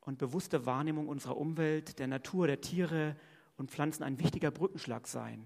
und 0.00 0.19
bewusste 0.19 0.66
Wahrnehmung 0.66 1.09
unserer 1.09 1.37
Umwelt, 1.37 1.99
der 1.99 2.09
Natur, 2.09 2.47
der 2.47 2.61
Tiere 2.61 3.16
und 3.57 3.71
Pflanzen 3.71 4.02
ein 4.02 4.19
wichtiger 4.19 4.50
Brückenschlag 4.50 5.07
sein. 5.07 5.45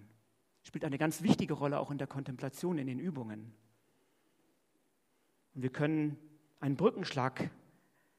Spielt 0.62 0.84
eine 0.84 0.98
ganz 0.98 1.22
wichtige 1.22 1.54
Rolle 1.54 1.78
auch 1.78 1.90
in 1.90 1.98
der 1.98 2.06
Kontemplation, 2.06 2.78
in 2.78 2.86
den 2.86 2.98
Übungen. 2.98 3.54
Und 5.54 5.62
wir 5.62 5.70
können 5.70 6.16
einen 6.60 6.76
Brückenschlag 6.76 7.50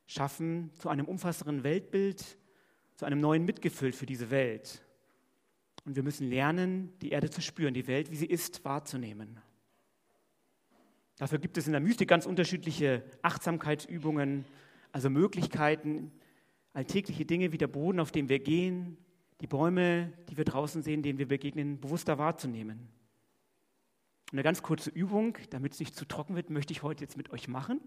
schaffen 0.05 0.71
zu 0.75 0.89
einem 0.89 1.05
umfassenderen 1.05 1.63
Weltbild, 1.63 2.37
zu 2.95 3.05
einem 3.05 3.19
neuen 3.19 3.45
Mitgefühl 3.45 3.91
für 3.91 4.05
diese 4.05 4.29
Welt. 4.29 4.81
Und 5.87 5.95
wir 5.95 6.03
müssen 6.03 6.29
lernen, 6.29 6.91
die 7.01 7.11
Erde 7.11 7.29
zu 7.29 7.39
spüren, 7.39 7.73
die 7.73 7.87
Welt, 7.87 8.11
wie 8.11 8.17
sie 8.17 8.25
ist, 8.25 8.65
wahrzunehmen. 8.65 9.39
Dafür 11.17 11.39
gibt 11.39 11.57
es 11.57 11.65
in 11.65 11.71
der 11.71 11.79
Mystik 11.79 12.09
ganz 12.09 12.25
unterschiedliche 12.25 13.03
Achtsamkeitsübungen, 13.21 14.43
also 14.91 15.09
Möglichkeiten, 15.09 16.11
alltägliche 16.73 17.23
Dinge 17.23 17.53
wie 17.53 17.57
der 17.57 17.67
Boden, 17.67 18.01
auf 18.01 18.11
dem 18.11 18.27
wir 18.27 18.39
gehen, 18.39 18.97
die 19.39 19.47
Bäume, 19.47 20.11
die 20.29 20.35
wir 20.35 20.43
draußen 20.43 20.83
sehen, 20.83 21.03
denen 21.03 21.19
wir 21.19 21.27
begegnen, 21.29 21.79
bewusster 21.79 22.17
wahrzunehmen. 22.17 22.89
Eine 24.33 24.43
ganz 24.43 24.61
kurze 24.61 24.89
Übung, 24.89 25.37
damit 25.51 25.71
es 25.71 25.79
nicht 25.79 25.95
zu 25.95 26.03
trocken 26.03 26.35
wird, 26.35 26.49
möchte 26.49 26.73
ich 26.73 26.83
heute 26.83 27.05
jetzt 27.05 27.15
mit 27.15 27.29
euch 27.29 27.47
machen. 27.47 27.79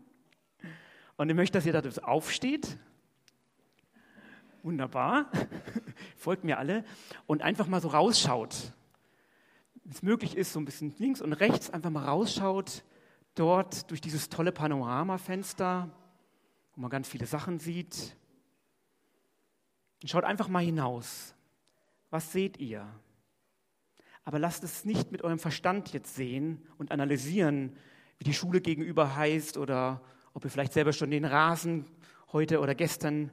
Und 1.18 1.28
ich 1.28 1.36
möchte, 1.36 1.58
dass 1.58 1.66
ihr 1.66 1.74
da 1.74 1.82
aufsteht. 2.02 2.78
Wunderbar. 4.62 5.30
Folgt 6.16 6.44
mir 6.44 6.58
alle. 6.58 6.84
Und 7.26 7.42
einfach 7.42 7.66
mal 7.66 7.80
so 7.80 7.88
rausschaut. 7.88 8.72
Wenn 9.82 9.92
es 9.92 10.02
möglich 10.02 10.36
ist, 10.36 10.52
so 10.52 10.60
ein 10.60 10.64
bisschen 10.64 10.94
links 10.98 11.20
und 11.20 11.32
rechts 11.32 11.70
einfach 11.70 11.90
mal 11.90 12.04
rausschaut. 12.04 12.84
Dort 13.34 13.90
durch 13.90 14.00
dieses 14.00 14.28
tolle 14.28 14.52
Panoramafenster, 14.52 15.90
wo 16.74 16.80
man 16.80 16.90
ganz 16.90 17.08
viele 17.08 17.26
Sachen 17.26 17.58
sieht. 17.58 18.16
Und 20.02 20.08
schaut 20.08 20.24
einfach 20.24 20.48
mal 20.48 20.62
hinaus. 20.62 21.34
Was 22.10 22.32
seht 22.32 22.58
ihr? 22.58 22.86
Aber 24.24 24.38
lasst 24.38 24.62
es 24.64 24.84
nicht 24.84 25.10
mit 25.12 25.22
eurem 25.22 25.38
Verstand 25.38 25.92
jetzt 25.92 26.14
sehen 26.14 26.66
und 26.76 26.92
analysieren, 26.92 27.76
wie 28.18 28.24
die 28.24 28.34
Schule 28.34 28.60
gegenüber 28.60 29.16
heißt 29.16 29.56
oder 29.56 30.02
ob 30.34 30.44
ihr 30.44 30.50
vielleicht 30.50 30.72
selber 30.72 30.92
schon 30.92 31.10
den 31.10 31.24
Rasen 31.24 31.86
heute 32.32 32.60
oder 32.60 32.74
gestern 32.74 33.30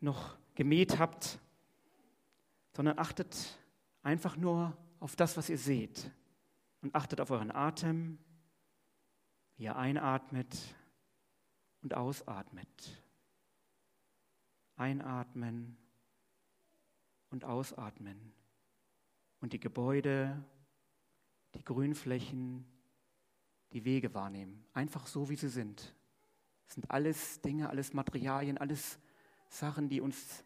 noch 0.00 0.39
gemäht 0.60 0.98
habt, 0.98 1.38
sondern 2.76 2.98
achtet 2.98 3.58
einfach 4.02 4.36
nur 4.36 4.76
auf 4.98 5.16
das, 5.16 5.38
was 5.38 5.48
ihr 5.48 5.56
seht 5.56 6.10
und 6.82 6.94
achtet 6.94 7.18
auf 7.22 7.30
euren 7.30 7.50
Atem, 7.50 8.18
wie 9.56 9.64
ihr 9.64 9.76
einatmet 9.76 10.54
und 11.80 11.94
ausatmet. 11.94 12.68
Einatmen 14.76 15.78
und 17.30 17.46
ausatmen 17.46 18.34
und 19.40 19.54
die 19.54 19.60
Gebäude, 19.60 20.44
die 21.54 21.64
Grünflächen, 21.64 22.66
die 23.72 23.86
Wege 23.86 24.12
wahrnehmen. 24.12 24.66
Einfach 24.74 25.06
so, 25.06 25.30
wie 25.30 25.36
sie 25.36 25.48
sind. 25.48 25.94
Das 26.66 26.74
sind 26.74 26.90
alles 26.90 27.40
Dinge, 27.40 27.70
alles 27.70 27.94
Materialien, 27.94 28.58
alles 28.58 28.98
Sachen, 29.48 29.88
die 29.88 30.02
uns 30.02 30.44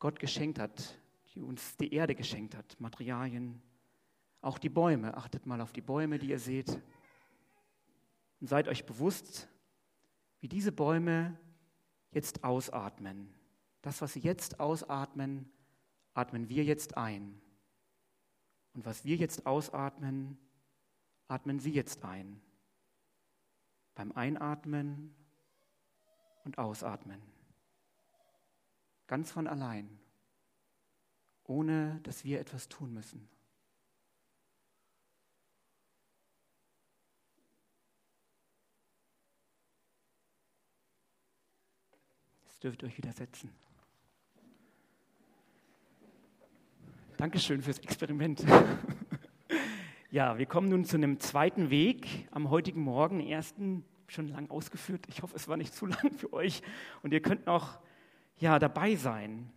Gott 0.00 0.18
geschenkt 0.18 0.58
hat, 0.58 0.98
die 1.32 1.40
uns 1.40 1.76
die 1.76 1.94
Erde 1.94 2.16
geschenkt 2.16 2.56
hat. 2.56 2.80
Materialien, 2.80 3.62
auch 4.40 4.58
die 4.58 4.68
Bäume. 4.68 5.16
Achtet 5.16 5.46
mal 5.46 5.60
auf 5.60 5.72
die 5.72 5.80
Bäume, 5.80 6.18
die 6.18 6.30
ihr 6.30 6.40
seht. 6.40 6.82
Und 8.40 8.48
seid 8.48 8.66
euch 8.66 8.84
bewusst, 8.84 9.48
wie 10.40 10.48
diese 10.48 10.72
Bäume 10.72 11.38
jetzt 12.10 12.42
ausatmen. 12.42 13.32
Das, 13.82 14.00
was 14.02 14.14
sie 14.14 14.20
jetzt 14.20 14.58
ausatmen, 14.58 15.48
atmen 16.14 16.48
wir 16.48 16.64
jetzt 16.64 16.96
ein. 16.96 17.40
Und 18.72 18.84
was 18.86 19.04
wir 19.04 19.16
jetzt 19.16 19.46
ausatmen, 19.46 20.38
atmen 21.28 21.60
Sie 21.60 21.72
jetzt 21.72 22.04
ein. 22.04 22.40
Beim 23.94 24.12
Einatmen 24.12 25.14
und 26.44 26.58
Ausatmen. 26.58 27.20
Ganz 29.10 29.32
von 29.32 29.48
allein. 29.48 29.98
Ohne 31.42 31.98
dass 32.04 32.22
wir 32.22 32.38
etwas 32.38 32.68
tun 32.68 32.92
müssen. 32.94 33.28
Jetzt 42.44 42.62
dürft 42.62 42.84
ihr 42.84 42.86
euch 42.86 42.98
wieder 42.98 43.12
setzen. 43.12 43.50
Dankeschön 47.16 47.62
fürs 47.62 47.80
Experiment. 47.80 48.44
ja, 50.12 50.38
wir 50.38 50.46
kommen 50.46 50.68
nun 50.68 50.84
zu 50.84 50.96
einem 50.96 51.18
zweiten 51.18 51.70
Weg 51.70 52.28
am 52.30 52.48
heutigen 52.48 52.82
Morgen, 52.82 53.18
ersten 53.18 53.84
schon 54.06 54.28
lang 54.28 54.48
ausgeführt. 54.50 55.04
Ich 55.08 55.22
hoffe, 55.22 55.34
es 55.34 55.48
war 55.48 55.56
nicht 55.56 55.74
zu 55.74 55.86
lang 55.86 56.12
für 56.12 56.32
euch 56.32 56.62
und 57.02 57.12
ihr 57.12 57.20
könnt 57.20 57.46
noch 57.46 57.80
ja, 58.40 58.58
dabei 58.58 58.96
sein. 58.96 59.50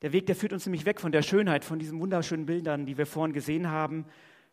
Der 0.00 0.12
Weg, 0.12 0.26
der 0.26 0.36
führt 0.36 0.52
uns 0.52 0.66
nämlich 0.66 0.84
weg 0.84 1.00
von 1.00 1.12
der 1.12 1.22
Schönheit, 1.22 1.64
von 1.64 1.78
diesen 1.78 2.00
wunderschönen 2.00 2.46
Bildern, 2.46 2.86
die 2.86 2.96
wir 2.98 3.06
vorhin 3.06 3.32
gesehen 3.32 3.68
haben, 3.68 4.06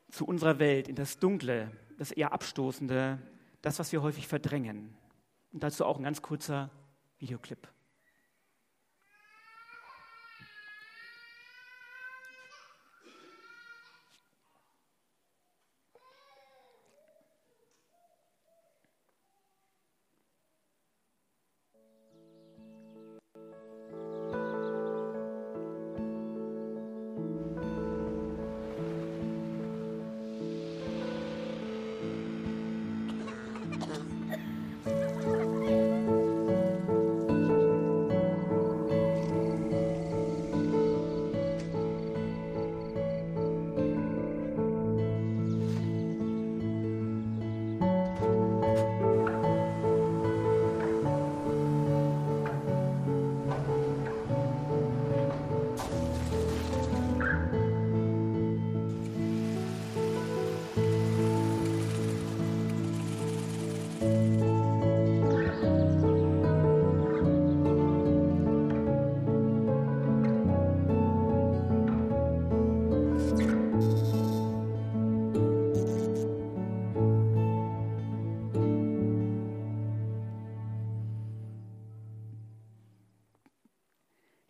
zu 0.10 0.26
unserer 0.26 0.60
Welt, 0.60 0.88
in 0.88 0.96
das 0.96 1.18
Dunkle, 1.20 1.72
das 1.98 2.12
eher 2.12 2.34
Abstoßende, 2.34 3.20
das, 3.62 3.80
was 3.80 3.92
wir 3.92 4.02
häufig 4.02 4.28
verdrängen. 4.28 4.96
Und 5.52 5.64
dazu 5.64 5.86
auch 5.86 5.98
ein 5.98 6.04
ganz 6.04 6.22
kurzer 6.22 6.70
Videoclip. 7.20 7.68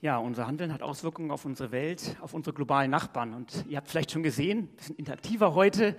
Ja, 0.09 0.17
unser 0.17 0.47
Handeln 0.47 0.73
hat 0.73 0.81
Auswirkungen 0.81 1.29
auf 1.29 1.45
unsere 1.45 1.71
Welt, 1.71 2.17
auf 2.19 2.33
unsere 2.33 2.55
globalen 2.55 2.89
Nachbarn. 2.89 3.35
Und 3.35 3.63
ihr 3.69 3.77
habt 3.77 3.89
vielleicht 3.89 4.11
schon 4.11 4.23
gesehen, 4.23 4.61
ein 4.61 4.75
bisschen 4.75 4.95
interaktiver 4.95 5.53
heute. 5.53 5.95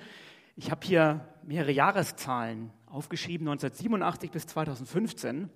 Ich 0.57 0.73
habe 0.73 0.85
hier 0.85 1.29
mehrere 1.45 1.71
Jahreszahlen 1.71 2.73
aufgeschrieben, 2.87 3.47
1987 3.47 4.33
bis 4.33 4.49
2015. 4.49 5.49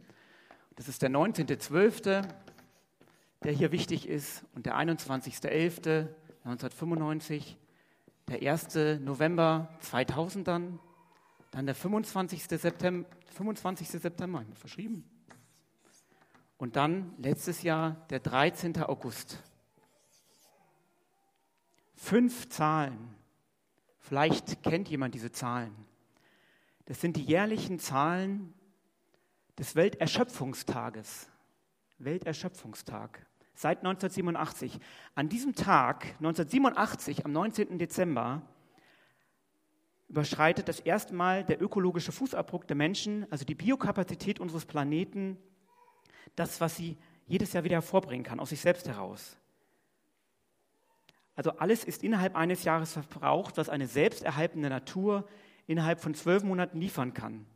Das 0.76 0.86
ist 0.86 1.02
der 1.02 1.10
19.12., 1.10 2.28
der 3.42 3.52
hier 3.52 3.72
wichtig 3.72 4.08
ist, 4.08 4.44
und 4.54 4.66
der 4.66 4.76
21.11.1995, 4.76 7.56
der 8.28 8.52
1. 8.52 9.00
November 9.00 9.68
2000 9.80 10.46
dann, 10.46 10.78
dann 11.50 11.66
der 11.66 11.74
25. 11.74 12.44
September, 12.44 13.08
25. 13.34 13.88
September, 13.88 14.44
verschrieben, 14.54 15.10
und 16.58 16.76
dann 16.76 17.14
letztes 17.18 17.62
Jahr 17.62 18.06
der 18.10 18.20
13. 18.20 18.82
August. 18.82 19.42
Fünf 21.96 22.48
Zahlen. 22.48 23.14
Vielleicht 23.98 24.62
kennt 24.62 24.88
jemand 24.88 25.14
diese 25.14 25.32
Zahlen. 25.32 25.74
Das 26.84 27.00
sind 27.00 27.16
die 27.16 27.24
jährlichen 27.24 27.78
Zahlen 27.78 28.52
des 29.58 29.74
Welterschöpfungstages. 29.74 31.28
Welterschöpfungstag. 31.98 33.26
Seit 33.54 33.78
1987. 33.78 34.78
An 35.14 35.28
diesem 35.28 35.54
Tag, 35.54 36.04
1987, 36.18 37.24
am 37.24 37.32
19. 37.32 37.78
Dezember, 37.78 38.42
überschreitet 40.08 40.68
das 40.68 40.80
erste 40.80 41.14
Mal 41.14 41.44
der 41.44 41.62
ökologische 41.62 42.12
Fußabdruck 42.12 42.66
der 42.66 42.76
Menschen, 42.76 43.26
also 43.30 43.44
die 43.44 43.54
Biokapazität 43.54 44.38
unseres 44.38 44.66
Planeten, 44.66 45.38
das, 46.36 46.60
was 46.60 46.76
sie 46.76 46.96
jedes 47.26 47.52
Jahr 47.52 47.64
wieder 47.64 47.76
hervorbringen 47.76 48.24
kann, 48.24 48.40
aus 48.40 48.50
sich 48.50 48.60
selbst 48.60 48.86
heraus. 48.86 49.36
Also 51.36 51.52
alles 51.52 51.84
ist 51.84 52.04
innerhalb 52.04 52.36
eines 52.36 52.64
Jahres 52.64 52.92
verbraucht, 52.92 53.56
was 53.56 53.68
eine 53.68 53.86
selbsterhaltende 53.86 54.68
Natur 54.68 55.26
innerhalb 55.66 56.00
von 56.00 56.14
zwölf 56.14 56.44
Monaten 56.44 56.80
liefern 56.80 57.14
kann. 57.14 57.46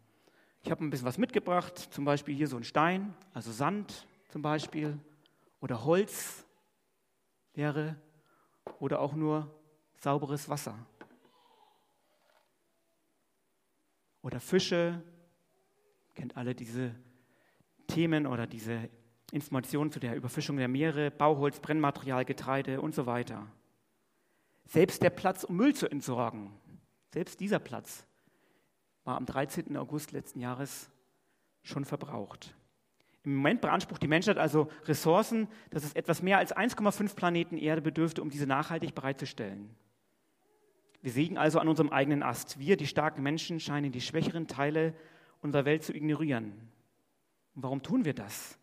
Ich 0.62 0.70
habe 0.70 0.84
ein 0.84 0.90
bisschen 0.90 1.06
was 1.06 1.18
mitgebracht, 1.18 1.78
zum 1.78 2.04
Beispiel 2.04 2.34
hier 2.34 2.48
so 2.48 2.56
ein 2.56 2.64
Stein, 2.64 3.14
also 3.32 3.52
Sand 3.52 4.06
zum 4.28 4.42
Beispiel, 4.42 4.98
oder 5.60 5.84
Holz 5.84 6.44
wäre, 7.54 7.96
oder 8.80 9.00
auch 9.00 9.14
nur 9.14 9.54
sauberes 9.96 10.48
Wasser. 10.48 10.74
Oder 14.22 14.40
Fische, 14.40 15.02
kennt 16.14 16.36
alle 16.36 16.54
diese 16.54 16.94
Themen 17.88 18.26
oder 18.26 18.46
diese 18.46 18.88
Informationen 19.32 19.90
zu 19.90 19.98
der 19.98 20.14
Überfischung 20.14 20.56
der 20.56 20.68
Meere, 20.68 21.10
Bauholz, 21.10 21.60
Brennmaterial, 21.60 22.24
Getreide 22.24 22.80
und 22.80 22.94
so 22.94 23.06
weiter. 23.06 23.46
Selbst 24.64 25.02
der 25.02 25.10
Platz, 25.10 25.44
um 25.44 25.56
Müll 25.56 25.74
zu 25.74 25.90
entsorgen, 25.90 26.52
selbst 27.12 27.40
dieser 27.40 27.58
Platz 27.58 28.06
war 29.04 29.16
am 29.16 29.26
13. 29.26 29.76
August 29.76 30.12
letzten 30.12 30.40
Jahres 30.40 30.90
schon 31.62 31.84
verbraucht. 31.84 32.54
Im 33.24 33.36
Moment 33.36 33.60
beansprucht 33.60 34.02
die 34.02 34.08
Menschheit 34.08 34.38
also 34.38 34.70
Ressourcen, 34.84 35.48
dass 35.70 35.84
es 35.84 35.94
etwas 35.94 36.22
mehr 36.22 36.38
als 36.38 36.56
1,5 36.56 37.14
Planeten 37.14 37.58
Erde 37.58 37.82
bedürfte, 37.82 38.22
um 38.22 38.30
diese 38.30 38.46
nachhaltig 38.46 38.94
bereitzustellen. 38.94 39.74
Wir 41.00 41.12
sägen 41.12 41.38
also 41.38 41.58
an 41.58 41.68
unserem 41.68 41.90
eigenen 41.90 42.22
Ast. 42.22 42.58
Wir, 42.58 42.76
die 42.76 42.86
starken 42.86 43.22
Menschen, 43.22 43.60
scheinen 43.60 43.92
die 43.92 44.00
schwächeren 44.00 44.46
Teile 44.46 44.94
unserer 45.40 45.64
Welt 45.64 45.82
zu 45.82 45.94
ignorieren. 45.94 46.52
Und 47.58 47.64
warum 47.64 47.82
tun 47.82 48.04
wir 48.04 48.14
das? 48.14 48.56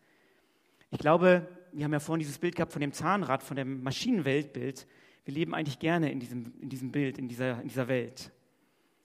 Ich 0.90 0.98
glaube, 0.98 1.46
wir 1.70 1.84
haben 1.84 1.92
ja 1.92 2.00
vorhin 2.00 2.20
dieses 2.20 2.38
Bild 2.38 2.56
gehabt 2.56 2.72
von 2.72 2.80
dem 2.80 2.92
Zahnrad, 2.92 3.42
von 3.42 3.54
dem 3.54 3.82
Maschinenweltbild. 3.82 4.86
Wir 5.26 5.34
leben 5.34 5.54
eigentlich 5.54 5.78
gerne 5.78 6.10
in 6.10 6.18
diesem, 6.18 6.54
in 6.62 6.70
diesem 6.70 6.92
Bild, 6.92 7.18
in 7.18 7.28
dieser, 7.28 7.60
in 7.60 7.68
dieser 7.68 7.88
Welt, 7.88 8.32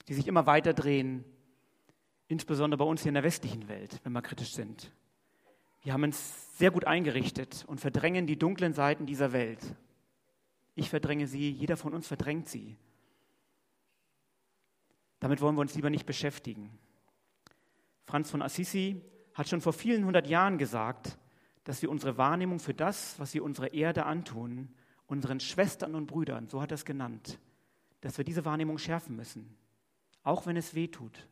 die 0.08 0.14
sich 0.14 0.30
immer 0.30 0.46
weiter 0.46 0.74
drehen, 0.74 1.26
insbesondere 2.30 2.78
bei 2.78 2.86
uns 2.86 3.02
hier 3.02 3.10
in 3.10 3.16
der 3.16 3.26
westlichen 3.26 3.68
Welt, 3.68 4.00
wenn 4.06 4.14
wir 4.14 4.22
kritisch 4.22 4.54
sind. 4.54 4.94
Wir 5.82 5.92
haben 5.92 6.04
uns 6.04 6.58
sehr 6.58 6.72
gut 6.72 6.86
eingerichtet 6.86 7.66
und 7.68 7.82
verdrängen 7.82 8.28
die 8.28 8.40
dunklen 8.40 8.72
Seiten 8.72 9.06
dieser 9.06 9.34
Welt. 9.34 9.76
Ich 10.74 10.90
verdränge 10.90 11.28
sie, 11.28 11.52
jeder 11.52 11.76
von 11.76 11.94
uns 11.94 12.08
verdrängt 12.08 12.48
sie. 12.48 12.78
Damit 15.20 15.42
wollen 15.42 15.56
wir 15.56 15.62
uns 15.62 15.76
lieber 15.76 15.90
nicht 15.90 16.06
beschäftigen. 16.06 16.80
Franz 18.06 18.32
von 18.32 18.42
Assisi 18.42 19.02
hat 19.34 19.50
schon 19.50 19.62
vor 19.62 19.74
vielen 19.74 20.06
hundert 20.06 20.28
Jahren 20.28 20.58
gesagt, 20.58 21.18
dass 21.64 21.82
wir 21.82 21.90
unsere 21.90 22.18
Wahrnehmung 22.18 22.60
für 22.60 22.74
das, 22.74 23.20
was 23.20 23.34
wir 23.34 23.44
unserer 23.44 23.74
Erde 23.74 24.06
antun, 24.06 24.70
unseren 25.08 25.40
Schwestern 25.40 25.96
und 25.96 26.08
Brüdern, 26.08 26.48
so 26.48 26.62
hat 26.62 26.72
er 26.72 26.76
es 26.76 26.86
genannt, 26.86 27.40
dass 28.02 28.18
wir 28.18 28.26
diese 28.26 28.46
Wahrnehmung 28.46 28.78
schärfen 28.78 29.16
müssen, 29.16 29.56
auch 30.24 30.46
wenn 30.46 30.58
es 30.58 30.74
weh 30.74 30.88
tut. 30.88 31.28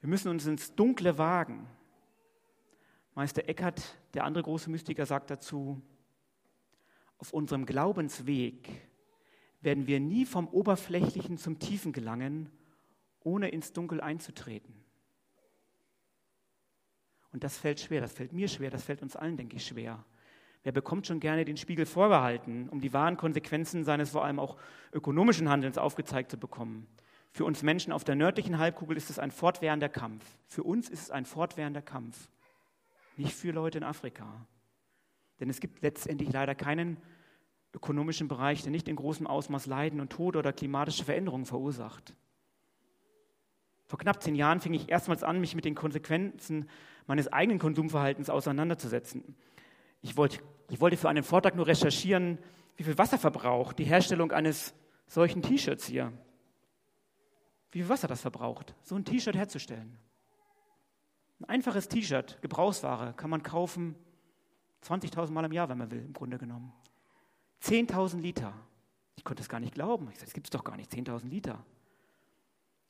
Wir 0.00 0.08
müssen 0.08 0.28
uns 0.28 0.46
ins 0.46 0.74
Dunkle 0.74 1.16
wagen. 1.16 1.66
Meister 3.14 3.48
Eckhart, 3.48 3.96
der 4.14 4.24
andere 4.24 4.42
große 4.42 4.70
Mystiker, 4.70 5.06
sagt 5.06 5.30
dazu, 5.30 5.80
auf 7.18 7.32
unserem 7.32 7.66
Glaubensweg 7.66 8.68
werden 9.60 9.86
wir 9.86 10.00
nie 10.00 10.26
vom 10.26 10.48
Oberflächlichen 10.48 11.38
zum 11.38 11.60
Tiefen 11.60 11.92
gelangen, 11.92 12.50
ohne 13.20 13.50
ins 13.50 13.72
Dunkel 13.72 14.00
einzutreten. 14.00 14.81
Und 17.32 17.44
das 17.44 17.56
fällt 17.56 17.80
schwer, 17.80 18.00
das 18.00 18.12
fällt 18.12 18.32
mir 18.32 18.48
schwer, 18.48 18.70
das 18.70 18.84
fällt 18.84 19.02
uns 19.02 19.16
allen, 19.16 19.36
denke 19.36 19.56
ich, 19.56 19.66
schwer. 19.66 20.04
Wer 20.62 20.72
bekommt 20.72 21.06
schon 21.06 21.18
gerne 21.18 21.44
den 21.44 21.56
Spiegel 21.56 21.86
vorgehalten, 21.86 22.68
um 22.68 22.80
die 22.80 22.92
wahren 22.92 23.16
Konsequenzen 23.16 23.84
seines 23.84 24.10
vor 24.10 24.24
allem 24.24 24.38
auch 24.38 24.56
ökonomischen 24.92 25.48
Handelns 25.48 25.78
aufgezeigt 25.78 26.30
zu 26.30 26.36
bekommen? 26.36 26.86
Für 27.32 27.44
uns 27.44 27.62
Menschen 27.62 27.92
auf 27.92 28.04
der 28.04 28.14
nördlichen 28.14 28.58
Halbkugel 28.58 28.96
ist 28.96 29.10
es 29.10 29.18
ein 29.18 29.30
fortwährender 29.30 29.88
Kampf. 29.88 30.24
Für 30.46 30.62
uns 30.62 30.88
ist 30.90 31.02
es 31.02 31.10
ein 31.10 31.24
fortwährender 31.24 31.82
Kampf. 31.82 32.28
nicht 33.16 33.34
für 33.34 33.50
Leute 33.50 33.78
in 33.78 33.84
Afrika. 33.84 34.46
Denn 35.38 35.50
es 35.50 35.60
gibt 35.60 35.82
letztendlich 35.82 36.32
leider 36.32 36.54
keinen 36.54 36.96
ökonomischen 37.74 38.28
Bereich, 38.28 38.62
der 38.62 38.70
nicht 38.70 38.88
in 38.88 38.96
großem 38.96 39.26
Ausmaß 39.26 39.66
Leiden 39.66 40.00
und 40.00 40.10
Tod 40.10 40.36
oder 40.36 40.52
klimatische 40.52 41.04
Veränderungen 41.04 41.44
verursacht. 41.44 42.14
Vor 43.86 43.98
knapp 43.98 44.22
zehn 44.22 44.34
Jahren 44.34 44.60
fing 44.60 44.72
ich 44.72 44.88
erstmals 44.88 45.22
an, 45.22 45.40
mich 45.40 45.54
mit 45.54 45.64
den 45.64 45.74
Konsequenzen 45.74 46.68
meines 47.06 47.32
eigenen 47.32 47.58
Konsumverhaltens 47.58 48.30
auseinanderzusetzen. 48.30 49.36
Ich 50.00 50.16
wollte, 50.16 50.38
ich 50.68 50.80
wollte 50.80 50.96
für 50.96 51.08
einen 51.08 51.22
Vortrag 51.22 51.54
nur 51.54 51.66
recherchieren, 51.66 52.38
wie 52.76 52.84
viel 52.84 52.98
Wasser 52.98 53.18
verbraucht 53.18 53.78
die 53.78 53.84
Herstellung 53.84 54.32
eines 54.32 54.74
solchen 55.06 55.42
T-Shirts 55.42 55.86
hier. 55.86 56.12
Wie 57.70 57.80
viel 57.80 57.88
Wasser 57.88 58.08
das 58.08 58.20
verbraucht, 58.20 58.74
so 58.82 58.96
ein 58.96 59.04
T-Shirt 59.04 59.36
herzustellen. 59.36 59.98
Ein 61.40 61.48
einfaches 61.48 61.88
T-Shirt, 61.88 62.40
Gebrauchsware, 62.42 63.14
kann 63.14 63.30
man 63.30 63.42
kaufen 63.42 63.96
20.000 64.84 65.30
Mal 65.30 65.44
im 65.44 65.52
Jahr, 65.52 65.68
wenn 65.68 65.78
man 65.78 65.90
will, 65.90 66.04
im 66.04 66.12
Grunde 66.12 66.38
genommen. 66.38 66.72
10.000 67.62 68.20
Liter. 68.20 68.52
Ich 69.16 69.24
konnte 69.24 69.42
es 69.42 69.48
gar 69.48 69.60
nicht 69.60 69.74
glauben. 69.74 70.08
Ich 70.10 70.14
sagte, 70.14 70.26
das 70.26 70.34
gibt 70.34 70.46
es 70.48 70.50
doch 70.50 70.64
gar 70.64 70.76
nicht, 70.76 70.92
10.000 70.92 71.28
Liter. 71.28 71.64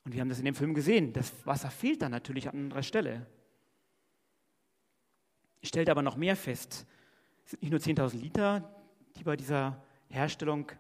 Und 0.05 0.13
wir 0.13 0.21
haben 0.21 0.29
das 0.29 0.39
in 0.39 0.45
dem 0.45 0.55
Film 0.55 0.75
gesehen. 0.75 1.13
Das 1.13 1.33
Wasser 1.47 1.71
fehlt 1.71 2.03
dann 2.03 2.11
natürlich 2.11 2.49
an 2.49 2.57
anderer 2.57 2.83
Stelle. 2.83 3.27
Ich 5.63 5.69
stellte 5.69 5.93
aber 5.93 6.03
noch 6.03 6.17
mehr 6.17 6.37
fest. 6.37 6.87
Es 7.45 7.53
sind 7.53 7.63
nicht 7.63 7.71
nur 7.71 7.81
10.000 7.81 8.17
Liter, 8.19 8.69
die 9.17 9.23
bei 9.23 9.37
dieser 9.37 9.81
Herstellung 10.09 10.71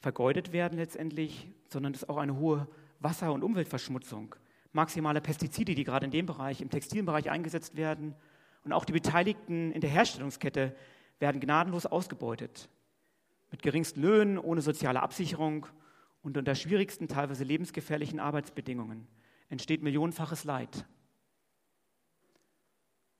vergeudet 0.00 0.52
werden 0.52 0.78
letztendlich, 0.78 1.48
sondern 1.68 1.94
es 1.94 2.02
ist 2.02 2.08
auch 2.08 2.16
eine 2.16 2.36
hohe 2.36 2.66
Wasser- 2.98 3.32
und 3.32 3.44
Umweltverschmutzung. 3.44 4.34
Maximale 4.72 5.20
Pestizide, 5.20 5.74
die 5.74 5.84
gerade 5.84 6.06
in 6.06 6.10
dem 6.10 6.26
Bereich, 6.26 6.60
im 6.60 6.70
Textilbereich 6.70 7.30
eingesetzt 7.30 7.76
werden. 7.76 8.14
Und 8.64 8.72
auch 8.72 8.84
die 8.84 8.92
Beteiligten 8.92 9.70
in 9.70 9.80
der 9.80 9.90
Herstellungskette 9.90 10.74
werden 11.20 11.40
gnadenlos 11.40 11.86
ausgebeutet. 11.86 12.68
Mit 13.52 13.62
geringsten 13.62 14.02
Löhnen, 14.02 14.38
ohne 14.38 14.60
soziale 14.60 15.02
Absicherung 15.02 15.66
und 16.22 16.36
unter 16.36 16.56
schwierigsten, 16.56 17.06
teilweise 17.06 17.44
lebensgefährlichen 17.44 18.18
Arbeitsbedingungen 18.18 19.06
entsteht 19.48 19.84
millionenfaches 19.84 20.42
Leid. 20.42 20.84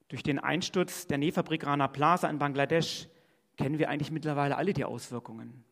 Durch 0.08 0.22
den 0.22 0.38
Einsturz 0.38 1.06
der 1.06 1.18
Nähfabrik 1.18 1.66
Rana 1.66 1.88
Plaza 1.88 2.28
in 2.28 2.38
Bangladesch 2.38 3.08
kennen 3.56 3.78
wir 3.78 3.88
eigentlich 3.88 4.10
mittlerweile 4.10 4.56
alle 4.56 4.72
die 4.72 4.84
Auswirkungen. 4.84 5.64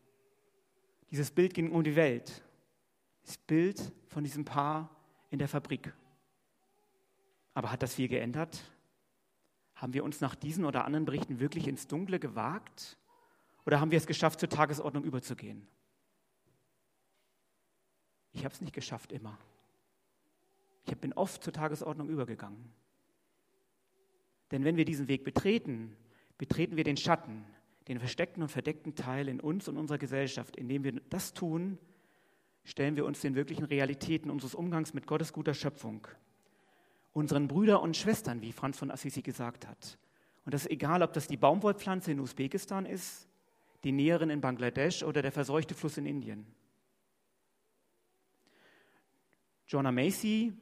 Dieses 1.11 1.31
Bild 1.31 1.53
ging 1.53 1.71
um 1.71 1.83
die 1.83 1.95
Welt. 1.95 2.43
Das 3.23 3.37
Bild 3.37 3.93
von 4.07 4.23
diesem 4.23 4.43
Paar 4.43 4.89
in 5.29 5.39
der 5.39 5.47
Fabrik. 5.47 5.93
Aber 7.53 7.71
hat 7.71 7.81
das 7.81 7.95
viel 7.95 8.07
geändert? 8.07 8.59
Haben 9.75 9.93
wir 9.93 10.03
uns 10.03 10.21
nach 10.21 10.35
diesen 10.35 10.65
oder 10.65 10.85
anderen 10.85 11.05
Berichten 11.05 11.39
wirklich 11.39 11.67
ins 11.67 11.87
Dunkle 11.87 12.19
gewagt? 12.19 12.97
Oder 13.65 13.79
haben 13.79 13.91
wir 13.91 13.97
es 13.97 14.07
geschafft, 14.07 14.39
zur 14.39 14.49
Tagesordnung 14.49 15.03
überzugehen? 15.03 15.67
Ich 18.33 18.43
habe 18.43 18.53
es 18.53 18.61
nicht 18.61 18.73
geschafft 18.73 19.11
immer. 19.11 19.37
Ich 20.85 20.97
bin 20.97 21.13
oft 21.13 21.43
zur 21.43 21.53
Tagesordnung 21.53 22.09
übergegangen. 22.09 22.71
Denn 24.55 24.63
wenn 24.63 24.77
wir 24.77 24.85
diesen 24.85 25.09
Weg 25.09 25.25
betreten, 25.25 25.97
betreten 26.37 26.77
wir 26.77 26.85
den 26.85 26.95
Schatten, 26.95 27.43
den 27.89 27.99
versteckten 27.99 28.41
und 28.41 28.47
verdeckten 28.47 28.95
Teil 28.95 29.27
in 29.27 29.41
uns 29.41 29.67
und 29.67 29.75
unserer 29.75 29.97
Gesellschaft. 29.97 30.55
Indem 30.55 30.85
wir 30.85 30.93
das 31.09 31.33
tun, 31.33 31.77
stellen 32.63 32.95
wir 32.95 33.03
uns 33.03 33.19
den 33.19 33.35
wirklichen 33.35 33.65
Realitäten 33.65 34.29
unseres 34.29 34.55
Umgangs 34.55 34.93
mit 34.93 35.07
Gottes 35.07 35.33
guter 35.33 35.53
Schöpfung, 35.53 36.07
unseren 37.11 37.49
Brüdern 37.49 37.81
und 37.81 37.97
Schwestern, 37.97 38.41
wie 38.41 38.53
Franz 38.53 38.79
von 38.79 38.91
Assisi 38.91 39.21
gesagt 39.21 39.67
hat. 39.67 39.97
Und 40.45 40.53
das 40.53 40.61
ist 40.61 40.71
egal, 40.71 41.03
ob 41.03 41.11
das 41.11 41.27
die 41.27 41.35
Baumwollpflanze 41.35 42.13
in 42.13 42.21
Usbekistan 42.21 42.85
ist, 42.85 43.27
die 43.83 43.91
Näherin 43.91 44.29
in 44.29 44.39
Bangladesch 44.39 45.03
oder 45.03 45.21
der 45.21 45.33
verseuchte 45.33 45.75
Fluss 45.75 45.97
in 45.97 46.05
Indien. 46.05 46.47
Joanna 49.67 49.91
Macy, 49.91 50.53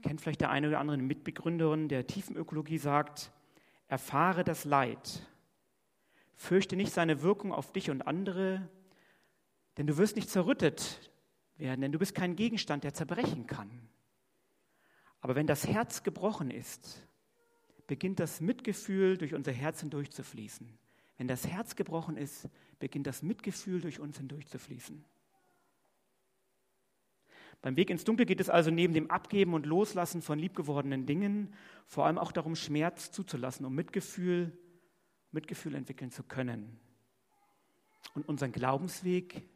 kennt 0.00 0.22
vielleicht 0.22 0.40
der 0.40 0.48
eine 0.48 0.68
oder 0.68 0.80
andere 0.80 0.96
Mitbegründerin 0.96 1.88
der 1.88 2.06
Tiefenökologie, 2.06 2.78
sagt, 2.78 3.30
erfahre 3.92 4.42
das 4.42 4.64
Leid, 4.64 5.20
fürchte 6.34 6.76
nicht 6.76 6.94
seine 6.94 7.20
Wirkung 7.20 7.52
auf 7.52 7.74
dich 7.74 7.90
und 7.90 8.00
andere, 8.06 8.66
denn 9.76 9.86
du 9.86 9.98
wirst 9.98 10.16
nicht 10.16 10.30
zerrüttet 10.30 11.12
werden, 11.58 11.82
denn 11.82 11.92
du 11.92 11.98
bist 11.98 12.14
kein 12.14 12.34
Gegenstand, 12.34 12.84
der 12.84 12.94
zerbrechen 12.94 13.46
kann. 13.46 13.70
Aber 15.20 15.34
wenn 15.34 15.46
das 15.46 15.66
Herz 15.66 16.02
gebrochen 16.04 16.50
ist, 16.50 17.06
beginnt 17.86 18.18
das 18.18 18.40
Mitgefühl 18.40 19.18
durch 19.18 19.34
unser 19.34 19.52
Herz 19.52 19.80
hindurchzufließen. 19.80 20.78
Wenn 21.18 21.28
das 21.28 21.46
Herz 21.46 21.76
gebrochen 21.76 22.16
ist, 22.16 22.48
beginnt 22.78 23.06
das 23.06 23.22
Mitgefühl 23.22 23.82
durch 23.82 24.00
uns 24.00 24.16
hindurchzufließen. 24.16 25.04
Beim 27.62 27.76
Weg 27.76 27.90
ins 27.90 28.02
Dunkel 28.02 28.26
geht 28.26 28.40
es 28.40 28.50
also 28.50 28.72
neben 28.72 28.92
dem 28.92 29.08
Abgeben 29.08 29.54
und 29.54 29.66
Loslassen 29.66 30.20
von 30.20 30.36
liebgewordenen 30.36 31.06
Dingen 31.06 31.54
vor 31.86 32.06
allem 32.06 32.18
auch 32.18 32.32
darum, 32.32 32.56
Schmerz 32.56 33.12
zuzulassen, 33.12 33.64
um 33.64 33.72
Mitgefühl, 33.74 34.58
Mitgefühl 35.30 35.76
entwickeln 35.76 36.10
zu 36.10 36.24
können. 36.24 36.80
Und 38.14 38.28
unseren 38.28 38.50
Glaubensweg, 38.50 39.48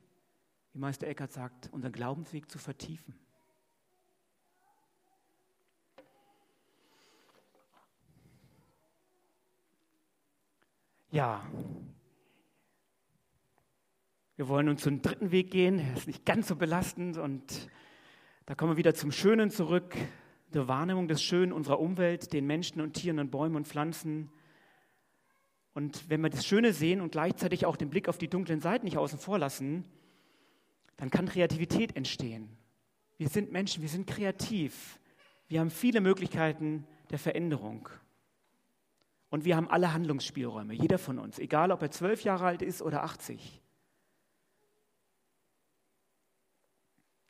wie 0.72 0.78
Meister 0.78 1.08
Eckhart 1.08 1.32
sagt, 1.32 1.68
unseren 1.72 1.92
Glaubensweg 1.92 2.48
zu 2.48 2.58
vertiefen. 2.58 3.18
Ja, 11.10 11.44
wir 14.36 14.48
wollen 14.48 14.66
nun 14.66 14.76
zum 14.76 15.02
dritten 15.02 15.30
Weg 15.32 15.50
gehen. 15.50 15.78
Er 15.78 15.96
ist 15.96 16.06
nicht 16.06 16.24
ganz 16.24 16.46
so 16.48 16.56
belastend 16.56 17.16
und 17.16 17.68
da 18.46 18.54
kommen 18.54 18.72
wir 18.72 18.76
wieder 18.76 18.94
zum 18.94 19.10
Schönen 19.10 19.50
zurück, 19.50 19.96
der 20.54 20.68
Wahrnehmung 20.68 21.08
des 21.08 21.20
Schönen 21.20 21.52
unserer 21.52 21.80
Umwelt, 21.80 22.32
den 22.32 22.46
Menschen 22.46 22.80
und 22.80 22.92
Tieren 22.92 23.18
und 23.18 23.32
Bäumen 23.32 23.56
und 23.56 23.66
Pflanzen. 23.66 24.30
Und 25.74 26.08
wenn 26.08 26.20
wir 26.20 26.30
das 26.30 26.46
Schöne 26.46 26.72
sehen 26.72 27.00
und 27.00 27.10
gleichzeitig 27.10 27.66
auch 27.66 27.76
den 27.76 27.90
Blick 27.90 28.08
auf 28.08 28.18
die 28.18 28.28
dunklen 28.28 28.60
Seiten 28.60 28.84
nicht 28.84 28.98
außen 28.98 29.18
vor 29.18 29.40
lassen, 29.40 29.84
dann 30.96 31.10
kann 31.10 31.26
Kreativität 31.26 31.96
entstehen. 31.96 32.48
Wir 33.18 33.28
sind 33.28 33.50
Menschen, 33.50 33.82
wir 33.82 33.88
sind 33.88 34.06
kreativ. 34.06 35.00
Wir 35.48 35.58
haben 35.58 35.70
viele 35.70 36.00
Möglichkeiten 36.00 36.86
der 37.10 37.18
Veränderung. 37.18 37.88
Und 39.28 39.44
wir 39.44 39.56
haben 39.56 39.68
alle 39.68 39.92
Handlungsspielräume, 39.92 40.72
jeder 40.72 40.98
von 40.98 41.18
uns, 41.18 41.40
egal 41.40 41.72
ob 41.72 41.82
er 41.82 41.90
zwölf 41.90 42.22
Jahre 42.22 42.46
alt 42.46 42.62
ist 42.62 42.80
oder 42.80 43.02
80. 43.02 43.60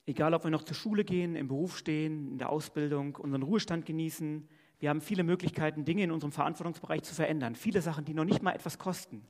Egal, 0.07 0.35
ob 0.35 0.45
wir 0.45 0.53
noch 0.53 0.63
zur 0.63 0.77
Schule 0.77 1.05
gehen, 1.05 1.35
im 1.35 1.49
Beruf 1.49 1.77
stehen, 1.77 2.31
in 2.31 2.39
der 2.39 2.51
Ausbildung, 2.51 3.17
unseren 3.17 3.43
Ruhestand 3.43 3.87
genießen. 3.87 4.49
Wir 4.79 4.91
haben 4.91 5.01
viele 5.01 5.25
Möglichkeiten, 5.25 5.85
Dinge 5.85 6.05
in 6.05 6.13
unserem 6.13 6.31
Verantwortungsbereich 6.31 7.03
zu 7.03 7.15
verändern. 7.15 7.57
Viele 7.57 7.83
Sachen, 7.83 8.05
die 8.05 8.15
noch 8.15 8.25
nicht 8.25 8.41
mal 8.41 8.53
etwas 8.53 8.79
kosten. 8.79 9.27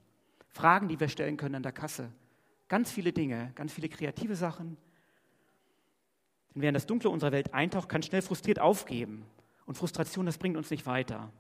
Fragen, 0.49 0.89
die 0.89 1.01
wir 1.01 1.09
stellen 1.09 1.39
können 1.39 1.55
an 1.55 1.63
der 1.63 1.73
Kasse. 1.73 2.13
Ganz 2.69 2.91
viele 2.91 3.13
Dinge, 3.13 3.53
ganz 3.55 3.73
viele 3.73 3.89
kreative 3.89 4.37
Sachen. 4.37 4.77
Denn 6.55 6.63
wer 6.63 6.69
in 6.69 6.75
das 6.75 6.87
Dunkle 6.87 7.09
unserer 7.09 7.33
Welt 7.33 7.55
eintaucht, 7.55 7.89
kann 7.89 8.03
schnell 8.03 8.23
frustriert 8.23 8.59
aufgeben. 8.59 9.25
Und 9.65 9.77
Frustration, 9.77 10.27
das 10.27 10.37
bringt 10.37 10.59
uns 10.59 10.71
nicht 10.71 10.85
weiter. 10.85 11.33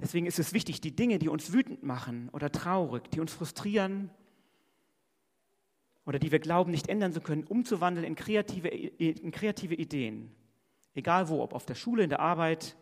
Deswegen 0.00 0.26
ist 0.26 0.38
es 0.38 0.52
wichtig, 0.52 0.80
die 0.80 0.96
Dinge, 0.96 1.18
die 1.18 1.28
uns 1.28 1.52
wütend 1.52 1.82
machen 1.82 2.30
oder 2.32 2.50
traurig, 2.50 3.10
die 3.10 3.20
uns 3.20 3.32
frustrieren, 3.32 4.10
oder 6.06 6.18
die 6.18 6.32
wir 6.32 6.38
glauben 6.38 6.70
nicht 6.70 6.88
ändern 6.88 7.12
zu 7.12 7.20
können, 7.20 7.44
umzuwandeln 7.44 8.06
in 8.06 8.14
kreative, 8.14 8.68
in 8.68 9.30
kreative 9.30 9.74
Ideen. 9.74 10.34
Egal 10.94 11.28
wo, 11.28 11.42
ob 11.42 11.54
auf 11.54 11.66
der 11.66 11.74
Schule, 11.74 12.04
in 12.04 12.10
der 12.10 12.20
Arbeit, 12.20 12.76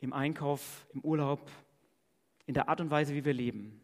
im 0.00 0.12
Einkauf, 0.12 0.86
im 0.92 1.00
Urlaub, 1.00 1.50
in 2.46 2.54
der 2.54 2.68
Art 2.68 2.80
und 2.80 2.90
Weise, 2.90 3.14
wie 3.14 3.24
wir 3.24 3.32
leben. 3.32 3.80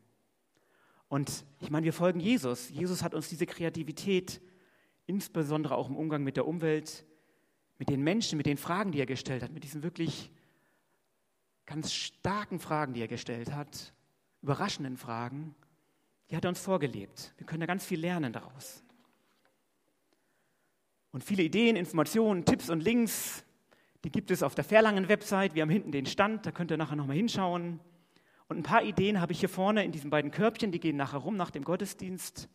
Und 1.08 1.44
ich 1.60 1.70
meine, 1.70 1.84
wir 1.84 1.92
folgen 1.92 2.18
Jesus. 2.18 2.68
Jesus 2.70 3.02
hat 3.02 3.14
uns 3.14 3.28
diese 3.28 3.46
Kreativität, 3.46 4.40
insbesondere 5.06 5.76
auch 5.76 5.88
im 5.88 5.96
Umgang 5.96 6.24
mit 6.24 6.36
der 6.36 6.46
Umwelt, 6.46 7.04
mit 7.78 7.88
den 7.88 8.02
Menschen, 8.02 8.36
mit 8.36 8.46
den 8.46 8.56
Fragen, 8.56 8.90
die 8.90 9.00
er 9.00 9.06
gestellt 9.06 9.42
hat, 9.42 9.52
mit 9.52 9.62
diesen 9.62 9.82
wirklich 9.82 10.32
ganz 11.66 11.92
starken 11.92 12.58
Fragen, 12.58 12.94
die 12.94 13.02
er 13.02 13.08
gestellt 13.08 13.52
hat, 13.52 13.92
überraschenden 14.42 14.96
Fragen, 14.96 15.54
die 16.30 16.36
hat 16.36 16.44
er 16.44 16.48
uns 16.48 16.60
vorgelebt. 16.60 17.34
Wir 17.36 17.46
können 17.46 17.60
da 17.60 17.66
ganz 17.66 17.84
viel 17.84 18.00
lernen 18.00 18.32
daraus. 18.32 18.82
Und 21.12 21.22
viele 21.24 21.42
Ideen, 21.42 21.76
Informationen, 21.76 22.44
Tipps 22.44 22.68
und 22.68 22.82
Links, 22.82 23.44
die 24.04 24.10
gibt 24.10 24.30
es 24.30 24.42
auf 24.42 24.54
der 24.54 24.64
Verlangen-Website. 24.64 25.54
Wir 25.54 25.62
haben 25.62 25.70
hinten 25.70 25.92
den 25.92 26.06
Stand, 26.06 26.46
da 26.46 26.52
könnt 26.52 26.70
ihr 26.70 26.76
nachher 26.76 26.96
nochmal 26.96 27.16
hinschauen. 27.16 27.80
Und 28.48 28.58
ein 28.58 28.62
paar 28.62 28.82
Ideen 28.82 29.20
habe 29.20 29.32
ich 29.32 29.40
hier 29.40 29.48
vorne 29.48 29.84
in 29.84 29.92
diesen 29.92 30.10
beiden 30.10 30.30
Körbchen, 30.30 30.72
die 30.72 30.80
gehen 30.80 30.96
nachher 30.96 31.18
rum 31.18 31.36
nach 31.36 31.50
dem 31.50 31.64
Gottesdienst. 31.64 32.48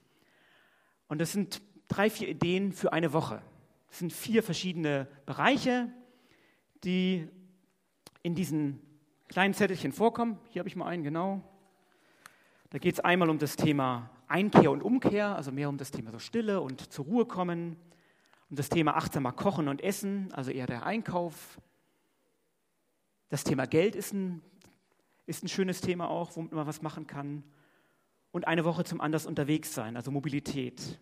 Und 1.08 1.20
das 1.20 1.32
sind 1.32 1.62
drei, 1.88 2.10
vier 2.10 2.30
Ideen 2.30 2.72
für 2.72 2.94
eine 2.94 3.14
Woche. 3.14 3.42
Das 3.90 4.00
sind 4.00 4.14
vier 4.14 4.44
verschiedene 4.44 5.08
Bereiche, 5.26 5.92
die 6.84 7.28
in 8.24 8.36
diesen 8.36 8.80
kleinen 9.28 9.54
Zettelchen 9.54 9.92
vorkommen. 9.92 10.40
Hier 10.52 10.60
habe 10.62 10.70
ich 10.70 10.76
mal 10.76 10.86
einen, 10.86 11.04
genau. 11.04 11.42
Da 12.72 12.78
geht 12.78 12.94
es 12.94 13.00
einmal 13.02 13.30
um 13.30 13.38
das 13.38 13.58
Thema 13.58 14.10
Einkehr 14.30 14.72
und 14.72 14.82
Umkehr, 14.82 15.36
also 15.36 15.52
mehr 15.52 15.68
um 15.68 15.78
das 15.78 15.92
Thema 15.92 16.10
so 16.10 16.20
Stille 16.20 16.62
und 16.62 16.94
zur 16.94 17.04
Ruhe 17.04 17.26
kommen, 17.26 17.76
um 18.50 18.56
das 18.56 18.70
Thema 18.70 18.96
achtsamer 18.96 19.34
Kochen 19.34 19.68
und 19.68 19.84
Essen, 19.84 20.32
also 20.32 20.52
eher 20.52 20.68
der 20.68 20.86
Einkauf. 20.86 21.60
Das 23.28 23.44
Thema 23.44 23.68
Geld 23.68 23.94
ist 23.94 24.14
ein, 24.14 24.42
ist 25.26 25.44
ein 25.44 25.50
schönes 25.50 25.82
Thema 25.82 26.10
auch, 26.10 26.38
womit 26.38 26.54
man 26.54 26.66
was 26.66 26.82
machen 26.82 27.08
kann. 27.08 27.44
Und 28.32 28.48
eine 28.48 28.64
Woche 28.64 28.86
zum 28.86 29.02
anders 29.02 29.26
unterwegs 29.26 29.74
sein, 29.74 29.98
also 29.98 30.10
Mobilität. 30.10 30.98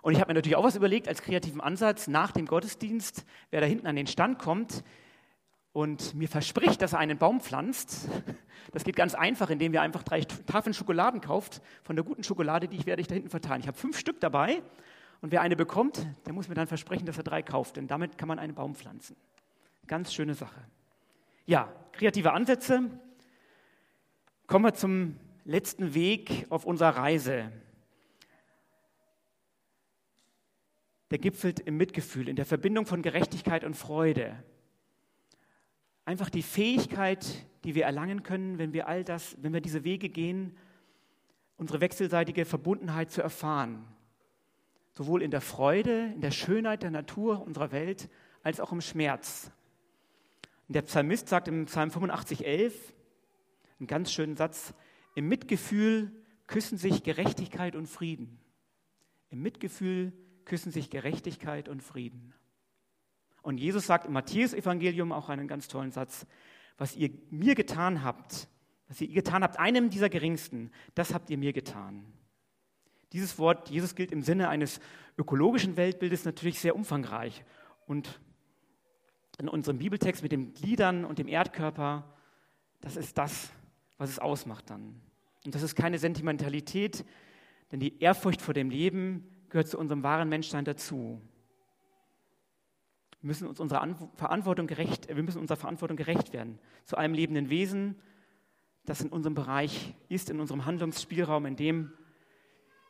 Und 0.00 0.14
ich 0.14 0.20
habe 0.20 0.30
mir 0.30 0.36
natürlich 0.36 0.56
auch 0.56 0.64
was 0.64 0.76
überlegt 0.76 1.08
als 1.08 1.20
kreativen 1.20 1.60
Ansatz 1.60 2.08
nach 2.08 2.32
dem 2.32 2.46
Gottesdienst, 2.46 3.26
wer 3.50 3.60
da 3.60 3.66
hinten 3.66 3.86
an 3.86 3.96
den 3.96 4.06
Stand 4.06 4.38
kommt 4.38 4.82
und 5.72 6.14
mir 6.14 6.28
verspricht, 6.28 6.82
dass 6.82 6.92
er 6.92 6.98
einen 6.98 7.18
Baum 7.18 7.40
pflanzt. 7.40 8.08
Das 8.72 8.84
geht 8.84 8.96
ganz 8.96 9.14
einfach, 9.14 9.50
indem 9.50 9.74
ihr 9.74 9.82
einfach 9.82 10.02
drei 10.02 10.20
Tafeln 10.22 10.74
Schokoladen 10.74 11.20
kauft 11.20 11.60
von 11.82 11.96
der 11.96 12.04
guten 12.04 12.22
Schokolade, 12.22 12.68
die 12.68 12.76
ich 12.76 12.86
werde 12.86 13.02
ich 13.02 13.08
da 13.08 13.14
hinten 13.14 13.30
verteilen. 13.30 13.60
Ich 13.60 13.66
habe 13.66 13.76
fünf 13.76 13.98
Stück 13.98 14.20
dabei 14.20 14.62
und 15.20 15.32
wer 15.32 15.42
eine 15.42 15.56
bekommt, 15.56 16.06
der 16.26 16.32
muss 16.32 16.48
mir 16.48 16.54
dann 16.54 16.66
versprechen, 16.66 17.06
dass 17.06 17.18
er 17.18 17.24
drei 17.24 17.42
kauft, 17.42 17.76
denn 17.76 17.86
damit 17.86 18.18
kann 18.18 18.28
man 18.28 18.38
einen 18.38 18.54
Baum 18.54 18.74
pflanzen. 18.74 19.16
Ganz 19.86 20.14
schöne 20.14 20.34
Sache. 20.34 20.60
Ja, 21.46 21.72
kreative 21.92 22.32
Ansätze. 22.32 22.90
Kommen 24.46 24.64
wir 24.64 24.74
zum 24.74 25.16
letzten 25.44 25.94
Weg 25.94 26.46
auf 26.50 26.64
unserer 26.64 26.96
Reise. 26.96 27.50
der 31.12 31.18
gipfelt 31.18 31.60
im 31.60 31.76
Mitgefühl, 31.76 32.26
in 32.26 32.36
der 32.36 32.46
Verbindung 32.46 32.86
von 32.86 33.02
Gerechtigkeit 33.02 33.64
und 33.64 33.76
Freude. 33.76 34.42
Einfach 36.04 36.30
die 36.30 36.42
Fähigkeit, 36.42 37.46
die 37.64 37.74
wir 37.74 37.84
erlangen 37.84 38.22
können, 38.22 38.58
wenn 38.58 38.72
wir 38.72 38.88
all 38.88 39.04
das, 39.04 39.36
wenn 39.40 39.52
wir 39.52 39.60
diese 39.60 39.84
Wege 39.84 40.08
gehen, 40.08 40.56
unsere 41.56 41.80
wechselseitige 41.80 42.44
Verbundenheit 42.44 43.10
zu 43.10 43.22
erfahren. 43.22 43.84
Sowohl 44.92 45.22
in 45.22 45.30
der 45.30 45.40
Freude, 45.40 46.12
in 46.14 46.20
der 46.20 46.32
Schönheit 46.32 46.82
der 46.82 46.90
Natur 46.90 47.42
unserer 47.42 47.72
Welt, 47.72 48.10
als 48.42 48.58
auch 48.60 48.72
im 48.72 48.80
Schmerz. 48.80 49.50
Und 50.68 50.74
der 50.74 50.82
Psalmist 50.82 51.28
sagt 51.28 51.48
im 51.48 51.66
Psalm 51.66 51.90
85, 51.90 52.44
11, 52.44 52.94
einen 53.78 53.86
ganz 53.86 54.12
schönen 54.12 54.36
Satz, 54.36 54.74
im 55.14 55.28
Mitgefühl 55.28 56.12
küssen 56.46 56.78
sich 56.78 57.02
Gerechtigkeit 57.02 57.76
und 57.76 57.86
Frieden. 57.86 58.38
Im 59.30 59.40
Mitgefühl 59.40 60.12
küssen 60.44 60.72
sich 60.72 60.90
Gerechtigkeit 60.90 61.68
und 61.68 61.82
Frieden. 61.82 62.34
Und 63.42 63.58
Jesus 63.58 63.86
sagt 63.86 64.06
im 64.06 64.12
Matthäus-Evangelium 64.12 65.12
auch 65.12 65.28
einen 65.28 65.48
ganz 65.48 65.68
tollen 65.68 65.92
Satz: 65.92 66.26
Was 66.78 66.96
ihr 66.96 67.10
mir 67.30 67.54
getan 67.54 68.02
habt, 68.02 68.48
was 68.88 69.00
ihr 69.00 69.08
getan 69.08 69.42
habt, 69.42 69.58
einem 69.58 69.90
dieser 69.90 70.08
Geringsten, 70.08 70.70
das 70.94 71.12
habt 71.12 71.30
ihr 71.30 71.38
mir 71.38 71.52
getan. 71.52 72.04
Dieses 73.12 73.38
Wort, 73.38 73.68
Jesus 73.70 73.94
gilt 73.94 74.12
im 74.12 74.22
Sinne 74.22 74.48
eines 74.48 74.80
ökologischen 75.18 75.76
Weltbildes 75.76 76.24
natürlich 76.24 76.60
sehr 76.60 76.74
umfangreich. 76.74 77.44
Und 77.86 78.20
in 79.38 79.48
unserem 79.48 79.78
Bibeltext 79.78 80.22
mit 80.22 80.32
den 80.32 80.54
Gliedern 80.54 81.04
und 81.04 81.18
dem 81.18 81.28
Erdkörper, 81.28 82.04
das 82.80 82.96
ist 82.96 83.18
das, 83.18 83.50
was 83.98 84.10
es 84.10 84.18
ausmacht 84.18 84.70
dann. 84.70 85.00
Und 85.44 85.54
das 85.54 85.62
ist 85.62 85.74
keine 85.74 85.98
Sentimentalität, 85.98 87.04
denn 87.70 87.80
die 87.80 87.98
Ehrfurcht 88.00 88.40
vor 88.40 88.54
dem 88.54 88.70
Leben 88.70 89.26
gehört 89.48 89.68
zu 89.68 89.78
unserem 89.78 90.02
wahren 90.02 90.28
Menschsein 90.28 90.64
dazu. 90.64 91.20
Wir 93.22 93.28
müssen 93.28 93.46
uns 93.46 93.60
unserer 93.60 93.88
Verantwortung 94.16 94.66
gerecht, 94.66 95.06
wir 95.06 95.22
müssen 95.22 95.38
unserer 95.38 95.56
Verantwortung 95.56 95.96
gerecht 95.96 96.32
werden. 96.32 96.58
Zu 96.84 96.96
einem 96.96 97.14
lebenden 97.14 97.50
Wesen, 97.50 97.94
das 98.84 99.00
in 99.00 99.10
unserem 99.10 99.36
Bereich 99.36 99.94
ist, 100.08 100.28
in 100.28 100.40
unserem 100.40 100.64
Handlungsspielraum, 100.64 101.46
in 101.46 101.54
dem, 101.54 101.92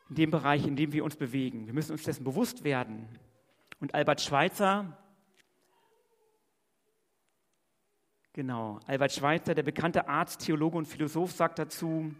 in 0.09 0.15
dem 0.15 0.31
Bereich, 0.31 0.65
in 0.65 0.75
dem 0.75 0.91
wir 0.91 1.03
uns 1.03 1.15
bewegen. 1.15 1.67
Wir 1.67 1.73
müssen 1.73 1.91
uns 1.91 2.01
dessen 2.01 2.23
bewusst 2.23 2.63
werden. 2.63 3.07
Und 3.79 3.93
Albert 3.93 4.21
Schweitzer, 4.21 4.97
genau, 8.33 8.79
Albert 8.87 9.11
Schweitzer, 9.11 9.53
der 9.53 9.61
bekannte 9.61 10.07
Arzt, 10.07 10.39
Theologe 10.41 10.79
und 10.79 10.87
Philosoph, 10.87 11.31
sagt 11.31 11.59
dazu, 11.59 12.11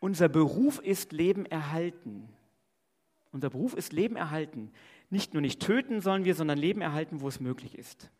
unser 0.00 0.28
Beruf 0.28 0.80
ist 0.80 1.12
Leben 1.12 1.46
erhalten. 1.46 2.28
Unser 3.30 3.50
Beruf 3.50 3.74
ist 3.74 3.92
Leben 3.92 4.16
erhalten. 4.16 4.72
Nicht 5.14 5.32
nur 5.32 5.40
nicht 5.40 5.60
töten 5.60 6.00
sollen 6.00 6.24
wir, 6.24 6.34
sondern 6.34 6.58
Leben 6.58 6.80
erhalten, 6.80 7.20
wo 7.20 7.28
es 7.28 7.38
möglich 7.38 7.78
ist. 7.78 8.10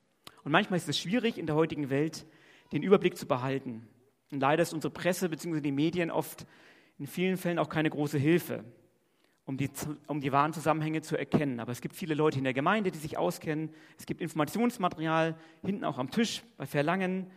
Und 0.44 0.52
manchmal 0.52 0.76
ist 0.76 0.88
es 0.88 0.96
schwierig, 0.96 1.38
in 1.38 1.46
der 1.46 1.56
heutigen 1.56 1.90
Welt 1.90 2.24
den 2.70 2.84
Überblick 2.84 3.16
zu 3.16 3.26
behalten. 3.26 3.88
Und 4.30 4.38
leider 4.38 4.62
ist 4.62 4.72
unsere 4.72 4.92
Presse 4.92 5.28
bzw. 5.28 5.60
die 5.60 5.72
Medien 5.72 6.12
oft 6.12 6.46
in 6.96 7.08
vielen 7.08 7.36
Fällen 7.36 7.58
auch 7.58 7.68
keine 7.68 7.90
große 7.90 8.16
Hilfe, 8.16 8.62
um 9.44 9.56
die, 9.56 9.68
um 10.06 10.20
die 10.20 10.30
wahren 10.30 10.52
Zusammenhänge 10.52 11.02
zu 11.02 11.16
erkennen. 11.16 11.58
Aber 11.58 11.72
es 11.72 11.80
gibt 11.80 11.96
viele 11.96 12.14
Leute 12.14 12.38
in 12.38 12.44
der 12.44 12.54
Gemeinde, 12.54 12.92
die 12.92 12.98
sich 12.98 13.18
auskennen. 13.18 13.70
Es 13.98 14.06
gibt 14.06 14.20
Informationsmaterial 14.20 15.36
hinten 15.64 15.82
auch 15.82 15.98
am 15.98 16.12
Tisch 16.12 16.44
bei 16.56 16.66
Verlangen. 16.66 17.28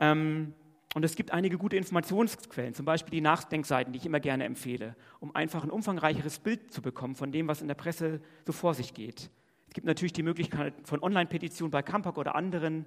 Ähm, 0.00 0.54
und 0.94 1.04
es 1.04 1.16
gibt 1.16 1.32
einige 1.32 1.58
gute 1.58 1.76
Informationsquellen, 1.76 2.72
zum 2.72 2.86
Beispiel 2.86 3.10
die 3.10 3.20
Nachdenkseiten, 3.20 3.92
die 3.92 3.98
ich 3.98 4.06
immer 4.06 4.20
gerne 4.20 4.44
empfehle, 4.44 4.94
um 5.18 5.34
einfach 5.34 5.64
ein 5.64 5.70
umfangreicheres 5.70 6.38
Bild 6.38 6.72
zu 6.72 6.82
bekommen 6.82 7.16
von 7.16 7.32
dem, 7.32 7.48
was 7.48 7.60
in 7.60 7.68
der 7.68 7.74
Presse 7.74 8.20
so 8.46 8.52
vor 8.52 8.74
sich 8.74 8.94
geht. 8.94 9.28
Es 9.66 9.74
gibt 9.74 9.88
natürlich 9.88 10.12
die 10.12 10.22
Möglichkeit 10.22 10.72
von 10.84 11.02
Online-Petitionen 11.02 11.72
bei 11.72 11.82
Campag 11.82 12.16
oder 12.16 12.36
anderen, 12.36 12.84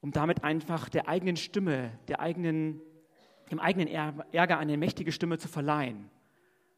um 0.00 0.12
damit 0.12 0.44
einfach 0.44 0.88
der 0.88 1.08
eigenen 1.08 1.36
Stimme, 1.36 1.98
der 2.06 2.20
eigenen, 2.20 2.80
dem 3.50 3.58
eigenen 3.58 3.88
Ärger 3.88 4.58
eine 4.58 4.76
mächtige 4.76 5.10
Stimme 5.10 5.38
zu 5.38 5.48
verleihen. 5.48 6.08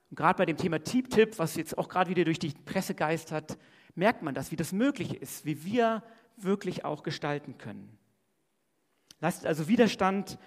Und 0.08 0.16
gerade 0.16 0.38
bei 0.38 0.46
dem 0.46 0.56
Thema 0.56 0.82
Teep-Tip, 0.82 1.38
was 1.38 1.56
jetzt 1.56 1.76
auch 1.76 1.90
gerade 1.90 2.08
wieder 2.08 2.24
durch 2.24 2.38
die 2.38 2.54
Presse 2.64 2.94
geistert, 2.94 3.58
merkt 3.94 4.22
man 4.22 4.34
das, 4.34 4.50
wie 4.50 4.56
das 4.56 4.72
möglich 4.72 5.20
ist, 5.20 5.44
wie 5.44 5.62
wir 5.62 6.02
wirklich 6.38 6.86
auch 6.86 7.02
gestalten 7.02 7.58
können. 7.58 7.99
Leistet 9.20 9.46
also 9.46 9.68
Widerstand, 9.68 10.38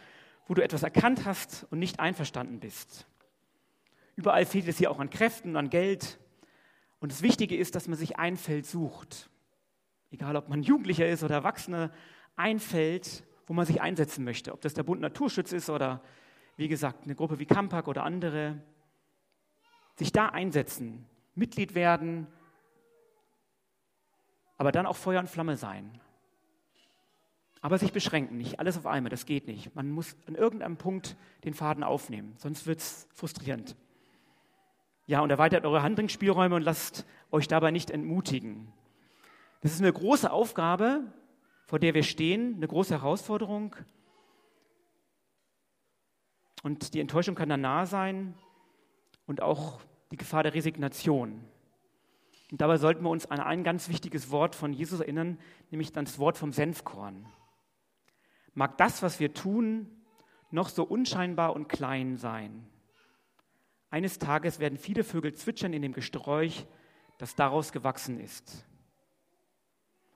wo 0.47 0.53
du 0.53 0.63
etwas 0.63 0.83
erkannt 0.83 1.25
hast 1.25 1.65
und 1.69 1.79
nicht 1.79 1.99
einverstanden 1.99 2.59
bist. 2.59 3.07
Überall 4.15 4.45
fehlt 4.45 4.67
es 4.67 4.77
hier 4.77 4.91
auch 4.91 4.99
an 4.99 5.09
Kräften 5.09 5.51
und 5.51 5.57
an 5.57 5.69
Geld. 5.69 6.19
Und 6.99 7.11
das 7.11 7.21
Wichtige 7.21 7.55
ist, 7.55 7.75
dass 7.75 7.87
man 7.87 7.97
sich 7.97 8.17
ein 8.17 8.37
Feld 8.37 8.65
sucht. 8.65 9.29
Egal, 10.11 10.35
ob 10.35 10.49
man 10.49 10.61
Jugendlicher 10.61 11.07
ist 11.07 11.23
oder 11.23 11.35
Erwachsene, 11.35 11.91
ein 12.35 12.59
Feld, 12.59 13.23
wo 13.47 13.53
man 13.53 13.65
sich 13.65 13.81
einsetzen 13.81 14.23
möchte. 14.23 14.53
Ob 14.53 14.61
das 14.61 14.73
der 14.73 14.83
Bund 14.83 15.01
Naturschutz 15.01 15.51
ist 15.51 15.69
oder, 15.69 16.01
wie 16.55 16.67
gesagt, 16.67 17.03
eine 17.03 17.15
Gruppe 17.15 17.39
wie 17.39 17.45
Kampak 17.45 17.87
oder 17.87 18.03
andere. 18.03 18.61
Sich 19.95 20.11
da 20.11 20.29
einsetzen, 20.29 21.05
Mitglied 21.35 21.75
werden, 21.75 22.27
aber 24.57 24.71
dann 24.71 24.85
auch 24.85 24.95
Feuer 24.95 25.19
und 25.19 25.29
Flamme 25.29 25.57
sein. 25.57 25.99
Aber 27.63 27.77
sich 27.77 27.93
beschränken, 27.93 28.37
nicht 28.37 28.59
alles 28.59 28.77
auf 28.77 28.85
einmal, 28.85 29.09
das 29.09 29.25
geht 29.25 29.47
nicht. 29.47 29.73
Man 29.73 29.89
muss 29.89 30.17
an 30.27 30.35
irgendeinem 30.35 30.75
Punkt 30.75 31.15
den 31.45 31.53
Faden 31.53 31.85
aufnehmen, 31.85 32.33
sonst 32.37 32.67
wird 32.67 32.79
es 32.79 33.07
frustrierend. 33.13 33.77
Ja, 35.07 35.21
und 35.21 35.29
erweitert 35.29 35.65
eure 35.65 35.81
Handlungsspielräume 35.81 36.55
und 36.55 36.61
lasst 36.61 37.05
euch 37.31 37.47
dabei 37.47 37.71
nicht 37.71 37.89
entmutigen. 37.89 38.67
Das 39.61 39.71
ist 39.71 39.79
eine 39.79 39.93
große 39.93 40.29
Aufgabe, 40.29 41.05
vor 41.65 41.79
der 41.79 41.93
wir 41.93 42.03
stehen, 42.03 42.55
eine 42.57 42.67
große 42.67 42.95
Herausforderung. 42.95 43.77
Und 46.63 46.93
die 46.93 46.99
Enttäuschung 46.99 47.33
kann 47.33 47.47
dann 47.47 47.61
nah 47.61 47.85
sein 47.85 48.33
und 49.25 49.39
auch 49.39 49.79
die 50.11 50.17
Gefahr 50.17 50.43
der 50.43 50.53
Resignation. 50.53 51.45
Und 52.51 52.59
dabei 52.59 52.75
sollten 52.75 53.03
wir 53.03 53.09
uns 53.09 53.31
an 53.31 53.39
ein 53.39 53.63
ganz 53.63 53.87
wichtiges 53.87 54.31
Wort 54.31 54.53
von 54.53 54.73
Jesus 54.73 54.99
erinnern, 54.99 55.39
nämlich 55.71 55.93
das 55.93 56.19
Wort 56.19 56.37
vom 56.37 56.51
Senfkorn 56.51 57.25
mag 58.53 58.77
das, 58.77 59.01
was 59.01 59.19
wir 59.19 59.33
tun, 59.33 59.89
noch 60.51 60.69
so 60.69 60.83
unscheinbar 60.83 61.55
und 61.55 61.67
klein 61.67 62.17
sein. 62.17 62.67
Eines 63.89 64.19
Tages 64.19 64.59
werden 64.59 64.77
viele 64.77 65.03
Vögel 65.03 65.33
zwitschern 65.33 65.73
in 65.73 65.81
dem 65.81 65.93
Gesträuch, 65.93 66.65
das 67.17 67.35
daraus 67.35 67.71
gewachsen 67.71 68.19
ist. 68.19 68.65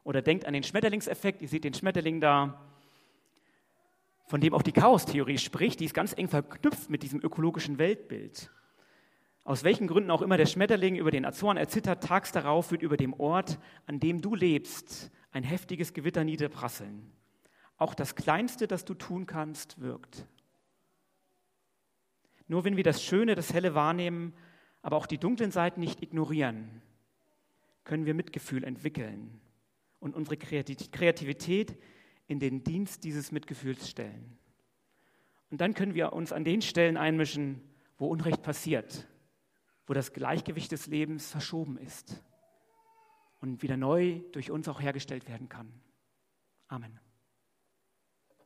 Oder 0.03 0.21
denkt 0.21 0.45
an 0.45 0.53
den 0.53 0.63
Schmetterlingseffekt, 0.63 1.41
ihr 1.41 1.47
seht 1.47 1.63
den 1.63 1.73
Schmetterling 1.73 2.21
da, 2.21 2.61
von 4.27 4.41
dem 4.41 4.53
auch 4.53 4.61
die 4.61 4.71
Chaostheorie 4.71 5.37
spricht, 5.37 5.79
die 5.79 5.85
ist 5.85 5.93
ganz 5.93 6.13
eng 6.17 6.27
verknüpft 6.27 6.89
mit 6.89 7.03
diesem 7.03 7.21
ökologischen 7.21 7.77
Weltbild. 7.77 8.51
Aus 9.43 9.63
welchen 9.63 9.87
Gründen 9.87 10.11
auch 10.11 10.21
immer 10.21 10.35
der 10.35 10.45
Schmetterling 10.45 10.97
über 10.97 11.11
den 11.11 11.25
Azoren 11.25 11.55
erzittert, 11.55 12.03
tags 12.03 12.33
darauf 12.33 12.71
wird 12.71 12.81
über 12.81 12.97
dem 12.97 13.13
Ort, 13.13 13.59
an 13.85 14.01
dem 14.01 14.21
du 14.21 14.35
lebst, 14.35 15.11
ein 15.31 15.43
heftiges 15.43 15.93
Gewitter 15.93 16.25
niederprasseln. 16.25 17.11
Auch 17.77 17.93
das 17.93 18.15
Kleinste, 18.15 18.67
das 18.67 18.85
du 18.85 18.93
tun 18.93 19.25
kannst, 19.25 19.79
wirkt. 19.79 20.25
Nur 22.47 22.63
wenn 22.63 22.77
wir 22.77 22.83
das 22.83 23.03
Schöne, 23.03 23.35
das 23.35 23.53
Helle 23.53 23.75
wahrnehmen, 23.75 24.33
aber 24.81 24.95
auch 24.95 25.05
die 25.05 25.17
dunklen 25.17 25.51
Seiten 25.51 25.79
nicht 25.79 26.01
ignorieren, 26.01 26.81
können 27.83 28.05
wir 28.05 28.13
Mitgefühl 28.13 28.63
entwickeln 28.63 29.39
und 29.99 30.15
unsere 30.15 30.37
Kreativität 30.37 31.77
in 32.27 32.39
den 32.39 32.63
Dienst 32.63 33.03
dieses 33.03 33.31
Mitgefühls 33.31 33.89
stellen. 33.89 34.37
Und 35.49 35.61
dann 35.61 35.73
können 35.73 35.93
wir 35.93 36.13
uns 36.13 36.33
an 36.33 36.43
den 36.43 36.61
Stellen 36.61 36.97
einmischen, 36.97 37.61
wo 37.97 38.07
Unrecht 38.07 38.41
passiert, 38.41 39.07
wo 39.85 39.93
das 39.93 40.13
Gleichgewicht 40.13 40.71
des 40.71 40.87
Lebens 40.87 41.31
verschoben 41.31 41.77
ist 41.77 42.21
und 43.39 43.61
wieder 43.61 43.77
neu 43.77 44.21
durch 44.33 44.51
uns 44.51 44.67
auch 44.67 44.81
hergestellt 44.81 45.27
werden 45.27 45.47
kann. 45.47 45.71
Amen. 46.67 46.99